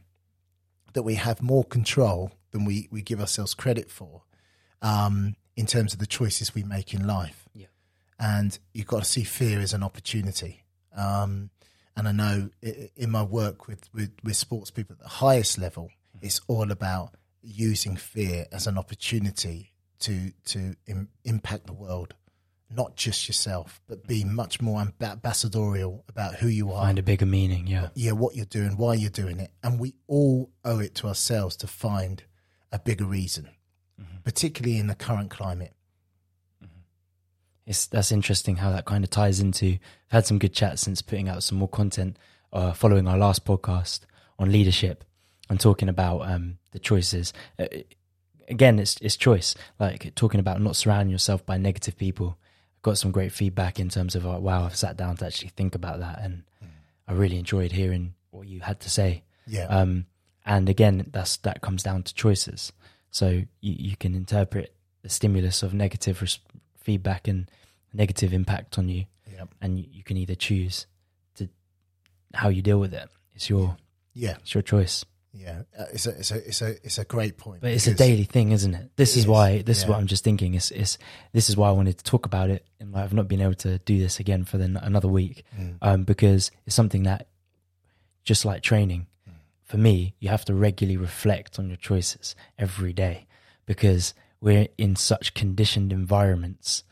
that 0.92 1.02
we 1.02 1.14
have 1.14 1.42
more 1.42 1.64
control 1.64 2.32
than 2.52 2.64
we, 2.64 2.88
we 2.90 3.02
give 3.02 3.20
ourselves 3.20 3.54
credit 3.54 3.90
for 3.90 4.22
um, 4.82 5.36
in 5.56 5.66
terms 5.66 5.92
of 5.92 5.98
the 5.98 6.06
choices 6.06 6.54
we 6.54 6.62
make 6.62 6.94
in 6.94 7.06
life. 7.06 7.48
Yeah. 7.54 7.66
And 8.18 8.58
you've 8.74 8.86
got 8.86 9.00
to 9.00 9.08
see 9.08 9.24
fear 9.24 9.60
as 9.60 9.72
an 9.72 9.82
opportunity. 9.82 10.64
Um, 10.96 11.50
and 11.96 12.08
I 12.08 12.12
know 12.12 12.50
in 12.96 13.10
my 13.10 13.22
work 13.22 13.66
with, 13.66 13.88
with, 13.92 14.12
with 14.22 14.36
sports 14.36 14.70
people 14.70 14.94
at 14.94 15.02
the 15.02 15.08
highest 15.08 15.58
level, 15.58 15.90
it's 16.20 16.40
all 16.48 16.70
about 16.70 17.14
using 17.42 17.96
fear 17.96 18.46
as 18.52 18.66
an 18.66 18.76
opportunity 18.76 19.72
to 20.00 20.32
to 20.44 20.74
Im- 20.86 21.08
impact 21.24 21.66
the 21.66 21.72
world, 21.72 22.14
not 22.74 22.96
just 22.96 23.28
yourself, 23.28 23.80
but 23.88 24.06
be 24.06 24.22
much 24.24 24.60
more 24.60 24.80
ambassadorial 25.00 26.04
about 26.08 26.36
who 26.36 26.48
you 26.48 26.70
are. 26.70 26.84
Find 26.84 26.98
a 26.98 27.02
bigger 27.02 27.26
meaning, 27.26 27.66
yeah. 27.66 27.88
Yeah, 27.94 28.12
what 28.12 28.36
you're 28.36 28.44
doing, 28.44 28.76
why 28.76 28.94
you're 28.94 29.10
doing 29.10 29.40
it. 29.40 29.50
And 29.62 29.80
we 29.80 29.94
all 30.06 30.50
owe 30.64 30.78
it 30.78 30.94
to 30.96 31.08
ourselves 31.08 31.56
to 31.56 31.66
find 31.66 32.22
a 32.70 32.78
bigger 32.78 33.04
reason, 33.04 33.48
mm-hmm. 34.00 34.18
particularly 34.22 34.78
in 34.78 34.86
the 34.86 34.94
current 34.94 35.30
climate. 35.30 35.74
Mm-hmm. 36.62 36.80
It's, 37.66 37.86
that's 37.86 38.12
interesting 38.12 38.56
how 38.56 38.70
that 38.70 38.84
kind 38.84 39.02
of 39.02 39.10
ties 39.10 39.40
into. 39.40 39.66
I've 39.66 39.80
had 40.10 40.26
some 40.26 40.38
good 40.38 40.54
chats 40.54 40.82
since 40.82 41.02
putting 41.02 41.28
out 41.28 41.42
some 41.42 41.58
more 41.58 41.68
content 41.68 42.16
uh, 42.52 42.72
following 42.72 43.08
our 43.08 43.18
last 43.18 43.44
podcast 43.44 44.00
on 44.38 44.52
leadership 44.52 45.04
and 45.48 45.58
talking 45.58 45.88
about 45.88 46.20
um, 46.20 46.58
the 46.70 46.78
choices. 46.78 47.32
Uh, 47.58 47.66
again, 48.48 48.78
it's 48.78 48.96
it's 49.00 49.16
choice. 49.16 49.54
Like 49.78 50.14
talking 50.14 50.40
about 50.40 50.60
not 50.60 50.76
surrounding 50.76 51.10
yourself 51.10 51.44
by 51.44 51.56
negative 51.56 51.96
people. 51.96 52.38
Got 52.82 52.98
some 52.98 53.10
great 53.10 53.32
feedback 53.32 53.78
in 53.78 53.88
terms 53.88 54.14
of 54.14 54.24
like, 54.24 54.40
wow, 54.40 54.64
I've 54.64 54.76
sat 54.76 54.96
down 54.96 55.16
to 55.18 55.26
actually 55.26 55.50
think 55.50 55.74
about 55.74 56.00
that, 56.00 56.20
and 56.22 56.42
mm. 56.64 56.68
I 57.06 57.12
really 57.12 57.38
enjoyed 57.38 57.72
hearing 57.72 58.14
what 58.30 58.46
you 58.46 58.60
had 58.60 58.80
to 58.80 58.90
say. 58.90 59.22
Yeah. 59.46 59.66
Um, 59.66 60.06
and 60.46 60.68
again, 60.68 61.06
that's 61.12 61.36
that 61.38 61.60
comes 61.60 61.82
down 61.82 62.02
to 62.04 62.14
choices. 62.14 62.72
So 63.10 63.28
you, 63.28 63.46
you 63.60 63.96
can 63.96 64.14
interpret 64.14 64.74
the 65.02 65.08
stimulus 65.08 65.62
of 65.62 65.74
negative 65.74 66.22
res- 66.22 66.38
feedback 66.78 67.28
and 67.28 67.50
negative 67.92 68.32
impact 68.32 68.78
on 68.78 68.88
you, 68.88 69.06
yep. 69.30 69.48
and 69.60 69.78
you, 69.78 69.86
you, 69.90 70.02
can 70.02 70.16
either 70.16 70.34
choose 70.34 70.86
to 71.36 71.48
how 72.34 72.48
you 72.48 72.62
deal 72.62 72.78
with 72.78 72.94
it. 72.94 73.08
It's 73.34 73.50
your 73.50 73.76
yeah, 74.14 74.36
it's 74.40 74.54
your 74.54 74.62
choice. 74.62 75.04
Yeah, 75.32 75.62
uh, 75.78 75.84
it's 75.92 76.06
a 76.06 76.10
it's 76.10 76.30
a 76.32 76.36
it's 76.48 76.62
a 76.62 76.68
it's 76.84 76.98
a 76.98 77.04
great 77.04 77.38
point. 77.38 77.60
But 77.60 77.70
it's 77.70 77.86
a 77.86 77.94
daily 77.94 78.24
thing, 78.24 78.50
isn't 78.50 78.74
it? 78.74 78.90
This 78.96 79.10
it 79.10 79.20
is, 79.20 79.24
is 79.24 79.28
why 79.28 79.62
this 79.62 79.78
yeah. 79.78 79.84
is 79.84 79.88
what 79.88 79.98
I'm 79.98 80.08
just 80.08 80.24
thinking. 80.24 80.54
Is 80.54 80.72
is 80.72 80.98
this 81.32 81.48
is 81.48 81.56
why 81.56 81.68
I 81.68 81.72
wanted 81.72 81.98
to 81.98 82.04
talk 82.04 82.26
about 82.26 82.50
it, 82.50 82.66
and 82.80 82.96
I've 82.96 83.12
not 83.12 83.28
been 83.28 83.40
able 83.40 83.54
to 83.54 83.78
do 83.78 83.98
this 83.98 84.18
again 84.18 84.44
for 84.44 84.58
the, 84.58 84.64
another 84.82 85.06
week, 85.06 85.44
mm. 85.56 85.76
um, 85.82 86.02
because 86.02 86.50
it's 86.66 86.74
something 86.74 87.04
that, 87.04 87.28
just 88.24 88.44
like 88.44 88.62
training, 88.62 89.06
mm. 89.28 89.34
for 89.62 89.78
me, 89.78 90.14
you 90.18 90.30
have 90.30 90.44
to 90.46 90.54
regularly 90.54 90.96
reflect 90.96 91.60
on 91.60 91.68
your 91.68 91.76
choices 91.76 92.34
every 92.58 92.92
day, 92.92 93.28
because 93.66 94.14
we're 94.40 94.66
in 94.78 94.96
such 94.96 95.34
conditioned 95.34 95.92
environments, 95.92 96.82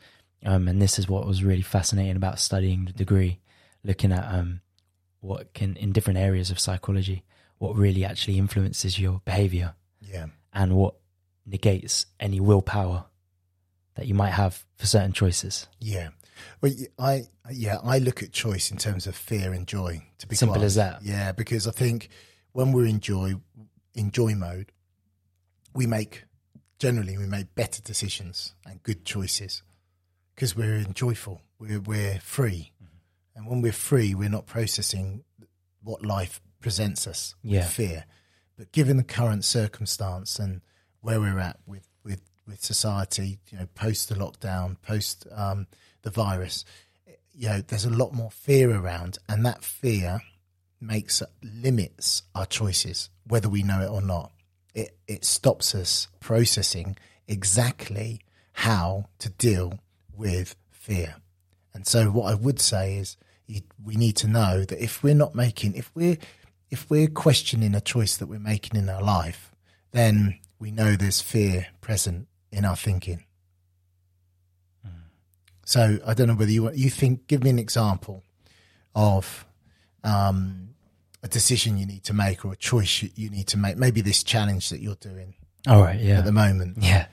um, 0.45 0.69
and 0.69 0.81
this 0.81 0.97
is 0.97 1.09
what 1.09 1.27
was 1.27 1.43
really 1.43 1.61
fascinating 1.61 2.15
about 2.15 2.39
studying 2.39 2.85
the 2.85 2.93
degree, 2.93 3.39
looking 3.83 4.13
at 4.13 4.33
um, 4.33 4.61
what 5.19 5.53
can 5.53 5.75
in 5.75 5.91
different 5.91 6.19
areas 6.19 6.49
of 6.49 6.57
psychology 6.57 7.25
what 7.59 7.75
really 7.75 8.03
actually 8.03 8.37
influences 8.37 8.97
your 8.97 9.21
behavior. 9.25 9.75
Yeah. 10.01 10.27
And 10.51 10.75
what 10.75 10.95
negates 11.45 12.07
any 12.19 12.39
willpower 12.39 13.05
that 13.95 14.07
you 14.07 14.15
might 14.15 14.31
have 14.31 14.65
for 14.77 14.87
certain 14.87 15.13
choices. 15.13 15.67
Yeah. 15.79 16.09
Well, 16.61 16.71
I 16.97 17.23
yeah, 17.51 17.79
I 17.83 17.99
look 17.99 18.23
at 18.23 18.31
choice 18.31 18.71
in 18.71 18.77
terms 18.77 19.07
of 19.07 19.15
fear 19.15 19.51
and 19.53 19.67
joy. 19.67 20.01
To 20.19 20.27
be 20.27 20.35
simple 20.35 20.61
as 20.63 20.75
that. 20.75 21.01
Yeah, 21.03 21.33
because 21.33 21.67
I 21.67 21.71
think 21.71 22.09
when 22.53 22.71
we're 22.71 22.85
in 22.85 23.01
joy, 23.01 23.35
in 23.93 24.11
joy 24.11 24.35
mode, 24.35 24.71
we 25.73 25.85
make 25.85 26.23
generally 26.79 27.17
we 27.17 27.25
make 27.25 27.53
better 27.55 27.81
decisions 27.81 28.55
and 28.65 28.81
good 28.83 29.03
choices 29.03 29.63
because 30.33 30.55
we're 30.55 30.75
in 30.75 30.93
joyful. 30.93 31.41
We're 31.59 31.81
we're 31.81 32.19
free, 32.19 32.71
mm-hmm. 32.81 32.95
and 33.35 33.47
when 33.47 33.61
we're 33.61 33.73
free, 33.73 34.15
we're 34.15 34.29
not 34.29 34.45
processing 34.45 35.25
what 35.83 36.05
life 36.05 36.41
presents 36.59 37.07
us 37.07 37.35
yeah. 37.41 37.59
with 37.59 37.71
fear. 37.71 38.05
But 38.57 38.71
given 38.71 38.97
the 38.97 39.03
current 39.03 39.45
circumstance 39.45 40.39
and 40.39 40.61
where 41.01 41.19
we're 41.19 41.39
at 41.39 41.57
with, 41.65 41.87
with, 42.03 42.21
with 42.47 42.63
society, 42.63 43.39
you 43.49 43.57
know, 43.57 43.67
post 43.75 44.09
the 44.09 44.15
lockdown, 44.15 44.75
post 44.81 45.25
um, 45.33 45.67
the 46.01 46.09
virus, 46.09 46.65
you 47.33 47.47
know, 47.47 47.61
there's 47.61 47.85
a 47.85 47.89
lot 47.89 48.13
more 48.13 48.31
fear 48.31 48.75
around, 48.75 49.17
and 49.29 49.45
that 49.45 49.63
fear 49.63 50.21
makes 50.81 51.23
limits 51.41 52.23
our 52.35 52.45
choices, 52.45 53.09
whether 53.25 53.47
we 53.47 53.63
know 53.63 53.81
it 53.81 53.89
or 53.89 54.01
not. 54.01 54.31
It 54.73 54.97
it 55.07 55.23
stops 55.23 55.73
us 55.73 56.09
processing 56.19 56.97
exactly 57.27 58.19
how 58.53 59.05
to 59.19 59.29
deal 59.29 59.79
with 60.13 60.55
fear. 60.69 61.15
And 61.73 61.87
so, 61.87 62.07
what 62.07 62.31
I 62.31 62.35
would 62.35 62.59
say 62.59 62.97
is, 62.97 63.15
we 63.47 63.95
need 63.95 64.17
to 64.17 64.27
know 64.27 64.65
that 64.65 64.83
if 64.83 65.01
we're 65.01 65.15
not 65.15 65.33
making, 65.33 65.75
if 65.75 65.91
we're 65.95 66.17
if 66.71 66.89
we're 66.89 67.07
questioning 67.07 67.73
a 67.75 67.81
choice 67.81 68.17
that 68.17 68.27
we're 68.27 68.39
making 68.39 68.79
in 68.79 68.89
our 68.89 69.01
life, 69.01 69.51
then 69.91 70.39
we 70.59 70.71
know 70.71 70.95
there's 70.95 71.21
fear 71.21 71.67
present 71.81 72.27
in 72.51 72.65
our 72.65 72.75
thinking. 72.75 73.25
Mm. 74.85 74.91
So 75.65 75.99
I 76.05 76.13
don't 76.13 76.27
know 76.27 76.35
whether 76.35 76.51
you 76.51 76.71
you 76.71 76.89
think. 76.89 77.27
Give 77.27 77.43
me 77.43 77.49
an 77.49 77.59
example 77.59 78.23
of 78.95 79.45
um, 80.03 80.69
a 81.23 81.27
decision 81.27 81.77
you 81.77 81.85
need 81.85 82.03
to 82.05 82.13
make 82.13 82.45
or 82.45 82.53
a 82.53 82.57
choice 82.57 83.01
you, 83.01 83.09
you 83.15 83.29
need 83.29 83.47
to 83.47 83.57
make. 83.57 83.77
Maybe 83.77 84.01
this 84.01 84.23
challenge 84.23 84.69
that 84.69 84.79
you're 84.79 84.95
doing. 84.95 85.35
All 85.67 85.81
right. 85.81 85.99
Yeah. 85.99 86.19
At 86.19 86.25
the 86.25 86.31
moment. 86.31 86.77
Yeah. 86.79 87.07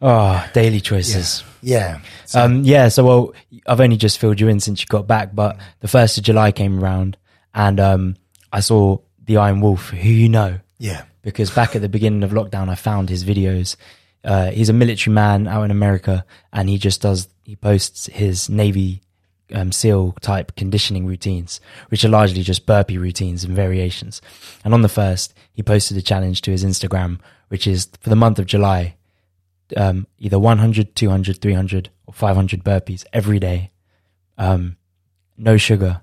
Oh, 0.00 0.48
daily 0.52 0.80
choices. 0.80 1.42
Yeah. 1.60 1.78
Yeah. 1.78 2.00
So, 2.26 2.40
um, 2.40 2.62
yeah. 2.62 2.88
So, 2.88 3.04
well, 3.04 3.32
I've 3.66 3.80
only 3.80 3.96
just 3.96 4.18
filled 4.18 4.38
you 4.38 4.46
in 4.48 4.60
since 4.60 4.80
you 4.80 4.86
got 4.86 5.06
back, 5.06 5.34
but 5.34 5.58
the 5.80 5.88
first 5.88 6.18
of 6.18 6.24
July 6.24 6.52
came 6.52 6.78
around 6.82 7.16
and 7.58 7.80
um, 7.80 8.16
I 8.52 8.60
saw 8.60 8.98
the 9.24 9.36
Iron 9.36 9.60
Wolf, 9.60 9.90
who 9.90 10.08
you 10.08 10.28
know. 10.28 10.60
Yeah. 10.78 11.04
Because 11.22 11.50
back 11.50 11.74
at 11.74 11.82
the 11.82 11.88
beginning 11.88 12.22
of 12.22 12.30
lockdown, 12.30 12.68
I 12.68 12.76
found 12.76 13.10
his 13.10 13.24
videos. 13.24 13.76
Uh, 14.24 14.52
he's 14.52 14.68
a 14.68 14.72
military 14.72 15.12
man 15.12 15.48
out 15.48 15.64
in 15.64 15.72
America, 15.72 16.24
and 16.52 16.68
he 16.68 16.78
just 16.78 17.02
does. 17.02 17.28
He 17.44 17.56
posts 17.56 18.06
his 18.06 18.48
Navy 18.48 19.02
um, 19.52 19.72
SEAL 19.72 20.12
type 20.20 20.54
conditioning 20.54 21.04
routines, 21.04 21.60
which 21.88 22.04
are 22.04 22.08
largely 22.08 22.42
just 22.42 22.64
burpee 22.64 22.96
routines 22.96 23.42
and 23.42 23.56
variations. 23.56 24.22
And 24.64 24.72
on 24.72 24.82
the 24.82 24.88
first, 24.88 25.34
he 25.52 25.62
posted 25.64 25.96
a 25.96 26.02
challenge 26.02 26.42
to 26.42 26.52
his 26.52 26.64
Instagram, 26.64 27.18
which 27.48 27.66
is 27.66 27.88
for 28.00 28.08
the 28.08 28.16
month 28.16 28.38
of 28.38 28.46
July, 28.46 28.94
um, 29.76 30.06
either 30.18 30.38
100, 30.38 30.94
200, 30.94 31.40
300, 31.40 31.90
or 32.06 32.14
500 32.14 32.62
burpees 32.62 33.04
every 33.12 33.40
day. 33.40 33.72
Um, 34.36 34.76
no 35.36 35.56
sugar, 35.56 36.02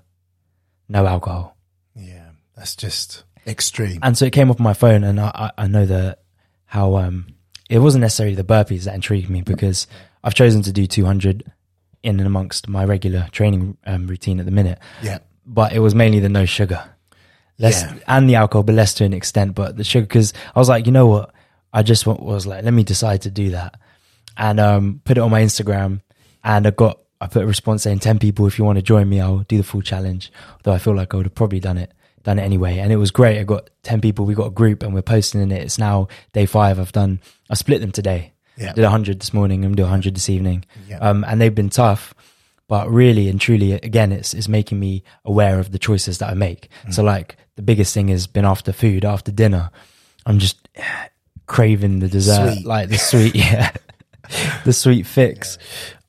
no 0.88 1.06
alcohol. 1.06 1.56
Yeah, 1.94 2.30
that's 2.56 2.76
just 2.76 3.24
extreme. 3.46 4.00
And 4.02 4.16
so 4.16 4.26
it 4.26 4.32
came 4.32 4.50
up 4.50 4.60
on 4.60 4.64
my 4.64 4.74
phone, 4.74 5.04
and 5.04 5.20
I, 5.20 5.50
I 5.56 5.66
know 5.66 5.86
that 5.86 6.20
how 6.66 6.96
um, 6.96 7.26
it 7.70 7.78
wasn't 7.78 8.02
necessarily 8.02 8.34
the 8.34 8.44
burpees 8.44 8.84
that 8.84 8.94
intrigued 8.94 9.30
me 9.30 9.42
because 9.42 9.86
I've 10.22 10.34
chosen 10.34 10.62
to 10.62 10.72
do 10.72 10.86
200 10.86 11.44
in 12.02 12.20
and 12.20 12.26
amongst 12.26 12.68
my 12.68 12.84
regular 12.84 13.28
training 13.32 13.76
um, 13.86 14.06
routine 14.06 14.38
at 14.40 14.46
the 14.46 14.52
minute. 14.52 14.78
Yeah, 15.02 15.18
but 15.44 15.72
it 15.72 15.80
was 15.80 15.94
mainly 15.94 16.20
the 16.20 16.28
no 16.28 16.44
sugar, 16.44 16.84
less 17.58 17.82
yeah. 17.82 17.98
and 18.08 18.28
the 18.28 18.36
alcohol, 18.36 18.62
but 18.62 18.74
less 18.74 18.94
to 18.94 19.04
an 19.04 19.12
extent. 19.12 19.54
But 19.54 19.76
the 19.76 19.84
sugar, 19.84 20.06
because 20.06 20.32
I 20.54 20.58
was 20.58 20.68
like, 20.68 20.86
you 20.86 20.92
know 20.92 21.06
what, 21.06 21.32
I 21.72 21.82
just 21.82 22.06
was 22.06 22.46
like, 22.46 22.64
let 22.64 22.74
me 22.74 22.84
decide 22.84 23.22
to 23.22 23.30
do 23.30 23.50
that, 23.50 23.78
and 24.36 24.60
um, 24.60 25.00
put 25.04 25.18
it 25.18 25.20
on 25.20 25.30
my 25.30 25.42
Instagram, 25.42 26.00
and 26.44 26.66
I 26.66 26.70
got 26.70 27.00
I 27.20 27.26
put 27.26 27.42
a 27.42 27.46
response 27.46 27.82
saying 27.82 28.00
10 28.00 28.18
people, 28.18 28.46
if 28.46 28.58
you 28.58 28.64
want 28.64 28.76
to 28.76 28.82
join 28.82 29.08
me, 29.08 29.20
I'll 29.20 29.38
do 29.40 29.56
the 29.56 29.62
full 29.64 29.82
challenge. 29.82 30.30
Though 30.62 30.72
I 30.72 30.78
feel 30.78 30.94
like 30.94 31.14
I 31.14 31.16
would 31.16 31.26
have 31.26 31.34
probably 31.34 31.60
done 31.60 31.78
it 31.78 31.92
done 32.26 32.38
it 32.40 32.42
anyway. 32.42 32.78
And 32.78 32.92
it 32.92 32.96
was 32.96 33.10
great. 33.10 33.38
I 33.38 33.44
got 33.44 33.70
10 33.84 34.00
people, 34.00 34.26
we 34.26 34.34
got 34.34 34.48
a 34.48 34.50
group 34.50 34.82
and 34.82 34.92
we're 34.92 35.00
posting 35.00 35.40
in 35.40 35.52
it. 35.52 35.62
It's 35.62 35.78
now 35.78 36.08
day 36.32 36.44
five. 36.44 36.78
I've 36.78 36.92
done, 36.92 37.20
I 37.48 37.54
split 37.54 37.80
them 37.80 37.92
today. 37.92 38.32
Yeah. 38.58 38.72
Did 38.72 38.82
100 38.82 39.20
this 39.20 39.32
morning. 39.32 39.64
I'm 39.64 39.74
doing 39.74 39.86
100 39.86 40.14
this 40.14 40.28
evening. 40.28 40.64
Yeah. 40.88 40.98
Um, 40.98 41.24
and 41.24 41.40
they've 41.40 41.54
been 41.54 41.70
tough, 41.70 42.14
but 42.68 42.90
really 42.90 43.28
and 43.28 43.40
truly, 43.40 43.72
again, 43.72 44.10
it's, 44.12 44.34
it's 44.34 44.48
making 44.48 44.80
me 44.80 45.04
aware 45.24 45.60
of 45.60 45.70
the 45.70 45.78
choices 45.78 46.18
that 46.18 46.28
I 46.28 46.34
make. 46.34 46.68
Mm. 46.86 46.94
So 46.94 47.04
like 47.04 47.36
the 47.54 47.62
biggest 47.62 47.94
thing 47.94 48.08
has 48.08 48.26
been 48.26 48.44
after 48.44 48.72
food, 48.72 49.04
after 49.04 49.30
dinner, 49.30 49.70
I'm 50.26 50.40
just 50.40 50.68
craving 51.46 52.00
the 52.00 52.08
dessert, 52.08 52.54
Sweet. 52.54 52.66
like 52.66 52.88
the 52.88 52.98
sweet, 52.98 53.34
yeah, 53.36 53.70
the 54.64 54.72
sweet 54.72 55.06
fix. 55.06 55.58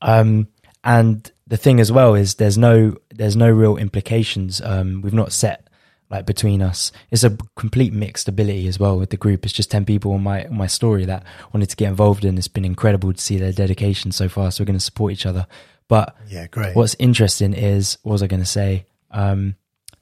Um, 0.01 0.47
and 0.87 1.31
the 1.45 1.57
thing 1.57 1.79
as 1.79 1.91
well 1.91 2.15
is 2.15 2.35
there's 2.35 2.57
no, 2.57 2.95
there's 3.13 3.35
no 3.35 3.49
real 3.49 3.77
implications. 3.77 4.61
Um, 4.61 5.01
we've 5.01 5.13
not 5.13 5.31
set 5.31 5.67
like 6.09 6.25
between 6.25 6.61
us. 6.61 6.91
It's 7.11 7.23
a 7.25 7.37
complete 7.57 7.91
mixed 7.93 8.27
ability 8.29 8.67
as 8.67 8.79
well 8.79 8.97
with 8.97 9.09
the 9.09 9.17
group. 9.17 9.43
It's 9.43 9.53
just 9.53 9.69
10 9.71 9.85
people 9.85 10.13
on 10.13 10.23
my, 10.23 10.45
on 10.45 10.55
my 10.55 10.67
story 10.67 11.05
that 11.05 11.23
wanted 11.53 11.69
to 11.69 11.75
get 11.75 11.89
involved 11.89 12.23
in. 12.25 12.37
It's 12.37 12.47
been 12.47 12.63
incredible 12.65 13.11
to 13.13 13.21
see 13.21 13.37
their 13.37 13.51
dedication 13.51 14.11
so 14.13 14.29
far. 14.29 14.49
So 14.51 14.61
we're 14.63 14.67
going 14.67 14.79
to 14.79 14.83
support 14.85 15.11
each 15.13 15.25
other. 15.25 15.45
But 15.89 16.15
Yeah, 16.27 16.47
great. 16.47 16.75
what's 16.75 16.95
interesting 16.99 17.53
is, 17.53 17.97
what 18.03 18.13
was 18.13 18.23
I 18.23 18.27
going 18.27 18.41
to 18.41 18.45
say? 18.45 18.85
Um, 19.11 19.55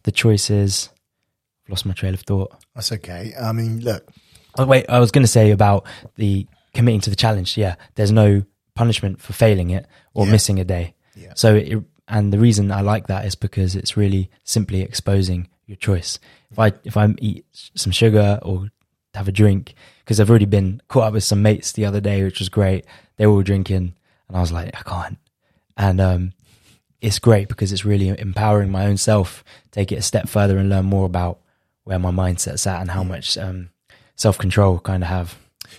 the 0.04 0.12
choices, 0.12 0.90
I've 1.66 1.72
lost 1.72 1.86
my 1.88 1.94
trail 1.94 2.14
of 2.14 2.22
thought. 2.22 2.54
That's 2.76 2.92
okay. 2.92 3.34
I 3.42 3.52
mean, 3.52 3.82
look, 3.82 4.08
Oh, 4.58 4.66
wait, 4.66 4.86
I 4.88 5.00
was 5.00 5.12
going 5.12 5.24
to 5.24 5.28
say 5.32 5.52
about 5.52 5.86
the 6.16 6.48
committing 6.74 7.02
to 7.02 7.10
the 7.10 7.16
challenge. 7.16 7.58
Yeah, 7.58 7.76
there's 7.96 8.12
no 8.12 8.44
punishment 8.76 9.22
for 9.22 9.34
failing 9.34 9.70
it 9.72 9.88
or 10.14 10.26
Yeah. 10.26 10.32
missing 10.32 10.60
a 10.60 10.64
day. 10.66 10.94
Yeah. 11.16 11.34
So, 11.36 11.56
it, 11.56 11.84
and 12.08 12.32
the 12.32 12.38
reason 12.40 12.72
I 12.72 12.82
like 12.82 13.08
that 13.08 13.26
is 13.26 13.36
because 13.36 13.76
it's 13.76 13.98
really 13.98 14.30
simply 14.44 14.82
exposing 14.82 15.48
your 15.66 15.78
choice. 15.78 16.20
If 16.52 16.60
I 16.60 16.74
if 16.84 16.96
I 16.98 17.08
eat 17.20 17.46
some 17.74 17.92
sugar 17.92 18.40
or 18.44 18.70
have 19.16 19.28
a 19.28 19.32
drink, 19.32 19.74
because 20.00 20.20
I've 20.20 20.30
already 20.30 20.46
been 20.46 20.82
caught 20.90 21.06
up 21.08 21.14
with 21.14 21.24
some 21.24 21.42
mates 21.42 21.72
the 21.72 21.86
other 21.86 22.02
day, 22.02 22.24
which 22.24 22.40
was 22.40 22.50
great. 22.50 22.86
They 23.18 23.26
were 23.26 23.34
all 23.34 23.42
drinking, 23.44 23.96
and 24.28 24.38
I 24.38 24.42
was 24.42 24.52
like, 24.52 24.76
I 24.78 24.84
can't. 24.84 25.18
And 25.78 26.00
um, 26.00 26.34
it's 27.02 27.18
great 27.20 27.48
because 27.48 27.72
it's 27.72 27.86
really 27.86 28.10
empowering 28.10 28.70
my 28.72 28.86
own 28.86 28.98
self. 28.98 29.44
Take 29.72 29.92
it 29.92 30.00
a 30.00 30.02
step 30.02 30.28
further 30.30 30.58
and 30.58 30.70
learn 30.70 30.86
more 30.86 31.06
about 31.06 31.40
where 31.86 31.98
my 32.00 32.12
mindset's 32.12 32.68
at 32.68 32.82
and 32.82 32.92
how 32.92 33.04
much 33.04 33.38
um, 33.38 33.70
self 34.16 34.38
control 34.38 34.80
kind 34.80 35.02
of 35.04 35.10
have. 35.10 35.38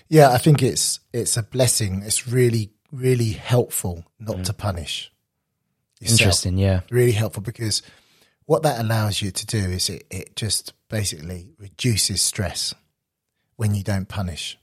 yeah, 0.08 0.30
I 0.30 0.38
think 0.38 0.62
it's 0.62 0.98
it's 1.12 1.36
a 1.36 1.42
blessing. 1.42 2.02
It's 2.04 2.26
really 2.26 2.70
really 2.96 3.32
helpful 3.32 4.04
not 4.18 4.44
to 4.44 4.52
mm. 4.52 4.58
punish. 4.58 5.12
yourself. 6.00 6.20
Interesting, 6.20 6.58
yeah. 6.58 6.80
Really 6.90 7.12
helpful 7.12 7.42
because 7.42 7.82
what 8.46 8.62
that 8.62 8.80
allows 8.80 9.22
you 9.22 9.30
to 9.30 9.46
do 9.46 9.58
is 9.58 9.88
it, 9.88 10.06
it 10.10 10.36
just 10.36 10.72
basically 10.88 11.52
reduces 11.58 12.22
stress 12.22 12.74
when 13.56 13.74
you 13.74 13.82
don't 13.82 14.08
punish. 14.08 14.58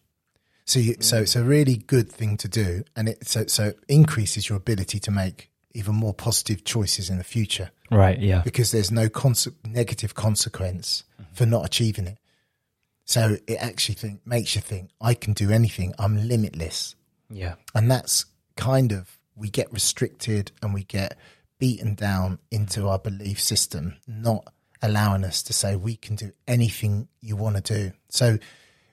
So 0.66 0.80
you, 0.80 0.96
so 1.00 1.18
mm. 1.18 1.22
it's 1.24 1.36
a 1.36 1.44
really 1.44 1.76
good 1.76 2.10
thing 2.12 2.38
to 2.38 2.48
do, 2.48 2.84
and 2.96 3.10
it 3.10 3.28
so 3.28 3.46
so 3.48 3.66
it 3.66 3.80
increases 3.88 4.48
your 4.48 4.58
ability 4.58 5.00
to 5.00 5.12
make 5.12 5.50
even 5.74 5.96
more 5.96 6.14
positive 6.14 6.64
choices 6.64 7.10
in 7.10 7.18
the 7.18 7.24
future 7.24 7.72
Right, 7.94 8.20
yeah. 8.20 8.42
because 8.42 8.72
there's 8.72 8.92
no 8.92 9.08
conse- 9.08 9.54
negative 9.66 10.16
consequence 10.16 11.04
mm-hmm. 11.22 11.34
for 11.34 11.46
not 11.46 11.66
achieving 11.66 12.08
it. 12.08 12.18
So 13.06 13.38
it 13.48 13.56
actually 13.56 13.96
think, 13.96 14.22
makes 14.26 14.56
you 14.56 14.62
think, 14.62 14.90
I 15.00 15.14
can 15.14 15.34
do 15.34 15.52
anything. 15.52 15.94
I'm 16.00 16.28
limitless. 16.28 16.96
Yeah. 17.34 17.56
And 17.74 17.90
that's 17.90 18.26
kind 18.56 18.92
of, 18.92 19.18
we 19.36 19.50
get 19.50 19.72
restricted 19.72 20.52
and 20.62 20.74
we 20.74 20.84
get 20.84 21.18
beaten 21.60 21.96
down 21.96 22.40
into 22.52 22.88
our 22.88 23.00
belief 23.00 23.42
system, 23.42 23.96
not 24.08 24.54
allowing 24.82 25.24
us 25.24 25.42
to 25.44 25.54
say 25.54 25.76
we 25.76 25.96
can 25.96 26.16
do 26.16 26.32
anything 26.48 27.08
you 27.22 27.36
want 27.36 27.64
to 27.64 27.74
do. 27.74 27.92
So 28.10 28.38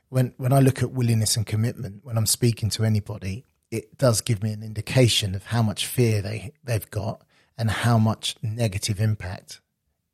when, 0.09 0.35
when 0.37 0.53
I 0.53 0.61
look 0.61 0.83
at 0.83 0.93
willingness 0.93 1.37
and 1.37 1.47
commitment, 1.47 2.05
when 2.05 2.17
I'm 2.17 2.27
speaking 2.27 2.71
to 2.71 2.85
anybody, 2.85 3.45
it 3.71 3.99
does 3.99 4.21
give 4.21 4.43
me 4.43 4.53
an 4.53 4.63
indication 4.63 5.35
of 5.35 5.47
how 5.47 5.63
much 5.63 5.87
fear 5.87 6.23
they, 6.23 6.53
they've 6.65 6.91
got 6.91 7.23
and 7.57 7.71
how 7.71 7.99
much 7.99 8.37
negative 8.43 9.01
impact 9.01 9.61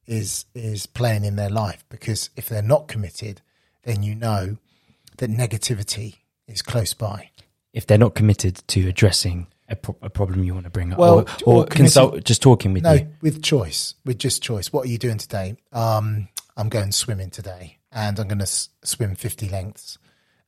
is 0.07 0.47
is 0.55 0.87
playing 0.87 1.25
in 1.25 1.37
their 1.37 1.51
life 1.51 1.85
because 1.89 2.31
if 2.37 2.49
they're 2.49 2.63
not 2.63 2.89
committed 2.89 3.41
then 3.83 4.03
you 4.03 4.15
know 4.15 4.57
that 5.19 5.31
negativity 5.31 6.17
is 6.47 6.63
close 6.63 6.95
by 6.95 7.31
If 7.77 7.87
they're 7.87 7.99
not 8.07 8.15
committed 8.15 8.55
to 8.69 8.89
addressing 8.89 9.47
a, 9.69 9.77
pro- 9.77 9.97
a 10.01 10.09
problem 10.11 10.43
you 10.45 10.55
want 10.55 10.65
to 10.65 10.71
bring 10.71 10.93
up, 10.93 10.99
Well, 10.99 11.19
or, 11.21 11.25
or, 11.45 11.55
or 11.63 11.67
consult, 11.67 12.25
just 12.25 12.41
talking 12.41 12.73
with 12.73 12.83
no 12.85 12.93
you. 12.95 13.09
with 13.21 13.43
choice 13.43 13.95
with 14.05 14.19
just 14.19 14.43
choice. 14.43 14.73
What 14.73 14.87
are 14.87 14.89
you 14.89 14.99
doing 14.99 15.19
today? 15.19 15.57
Um 15.73 16.29
i'm 16.59 16.71
going 16.71 16.91
swimming 16.93 17.29
today 17.31 17.77
and 17.93 18.19
i'm 18.19 18.29
going 18.29 18.39
to 18.39 18.45
s- 18.45 18.71
swim 18.83 19.15
50 19.15 19.49
lengths. 19.51 19.99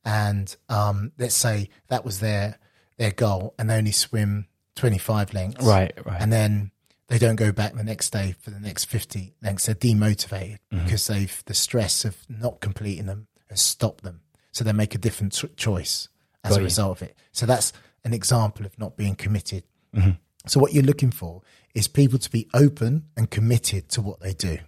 And 0.03 0.55
um 0.69 1.11
let's 1.19 1.35
say 1.35 1.69
that 1.89 2.03
was 2.05 2.19
their 2.19 2.57
their 2.97 3.11
goal 3.11 3.53
and 3.59 3.69
they 3.69 3.77
only 3.77 3.91
swim 3.91 4.47
25 4.75 5.33
lengths. 5.33 5.65
Right, 5.65 5.93
right. 6.05 6.21
and 6.21 6.31
then 6.33 6.71
they 7.09 7.17
don't 7.19 7.35
go 7.35 7.51
back 7.51 7.73
the 7.75 7.83
next 7.83 8.11
day 8.11 8.35
for 8.39 8.49
the 8.51 8.59
next 8.59 8.85
50 8.85 9.33
lengths. 9.43 9.65
They're 9.65 9.75
demotivated 9.75 10.57
Mm-hmm. 10.73 10.83
because 10.85 11.07
they've 11.07 11.43
the 11.45 11.53
stress 11.53 12.05
of 12.05 12.15
not 12.29 12.59
completing 12.61 13.05
them 13.07 13.27
has 13.49 13.61
stopped 13.61 14.03
them. 14.03 14.21
So 14.51 14.63
they 14.63 14.73
make 14.73 14.95
a 14.95 14.99
different 14.99 15.33
cho- 15.33 15.49
choice 15.55 16.07
as 16.43 16.51
Got 16.51 16.57
a 16.57 16.61
you. 16.61 16.65
result 16.65 16.97
of 17.01 17.07
it 17.09 17.15
so 17.31 17.45
that's 17.45 17.73
an 18.03 18.13
example 18.13 18.65
of 18.65 18.77
not 18.79 18.95
being 18.97 19.15
committed 19.15 19.63
Mm-hmm. 19.95 20.11
so 20.45 20.59
what 20.59 20.73
you're 20.73 20.83
looking 20.83 21.09
for 21.11 21.41
is 21.73 21.87
people 21.87 22.19
to 22.19 22.29
be 22.29 22.47
open 22.53 23.05
and 23.17 23.31
committed 23.31 23.89
to 23.89 24.01
what 24.01 24.19
they 24.19 24.33
do 24.33 24.59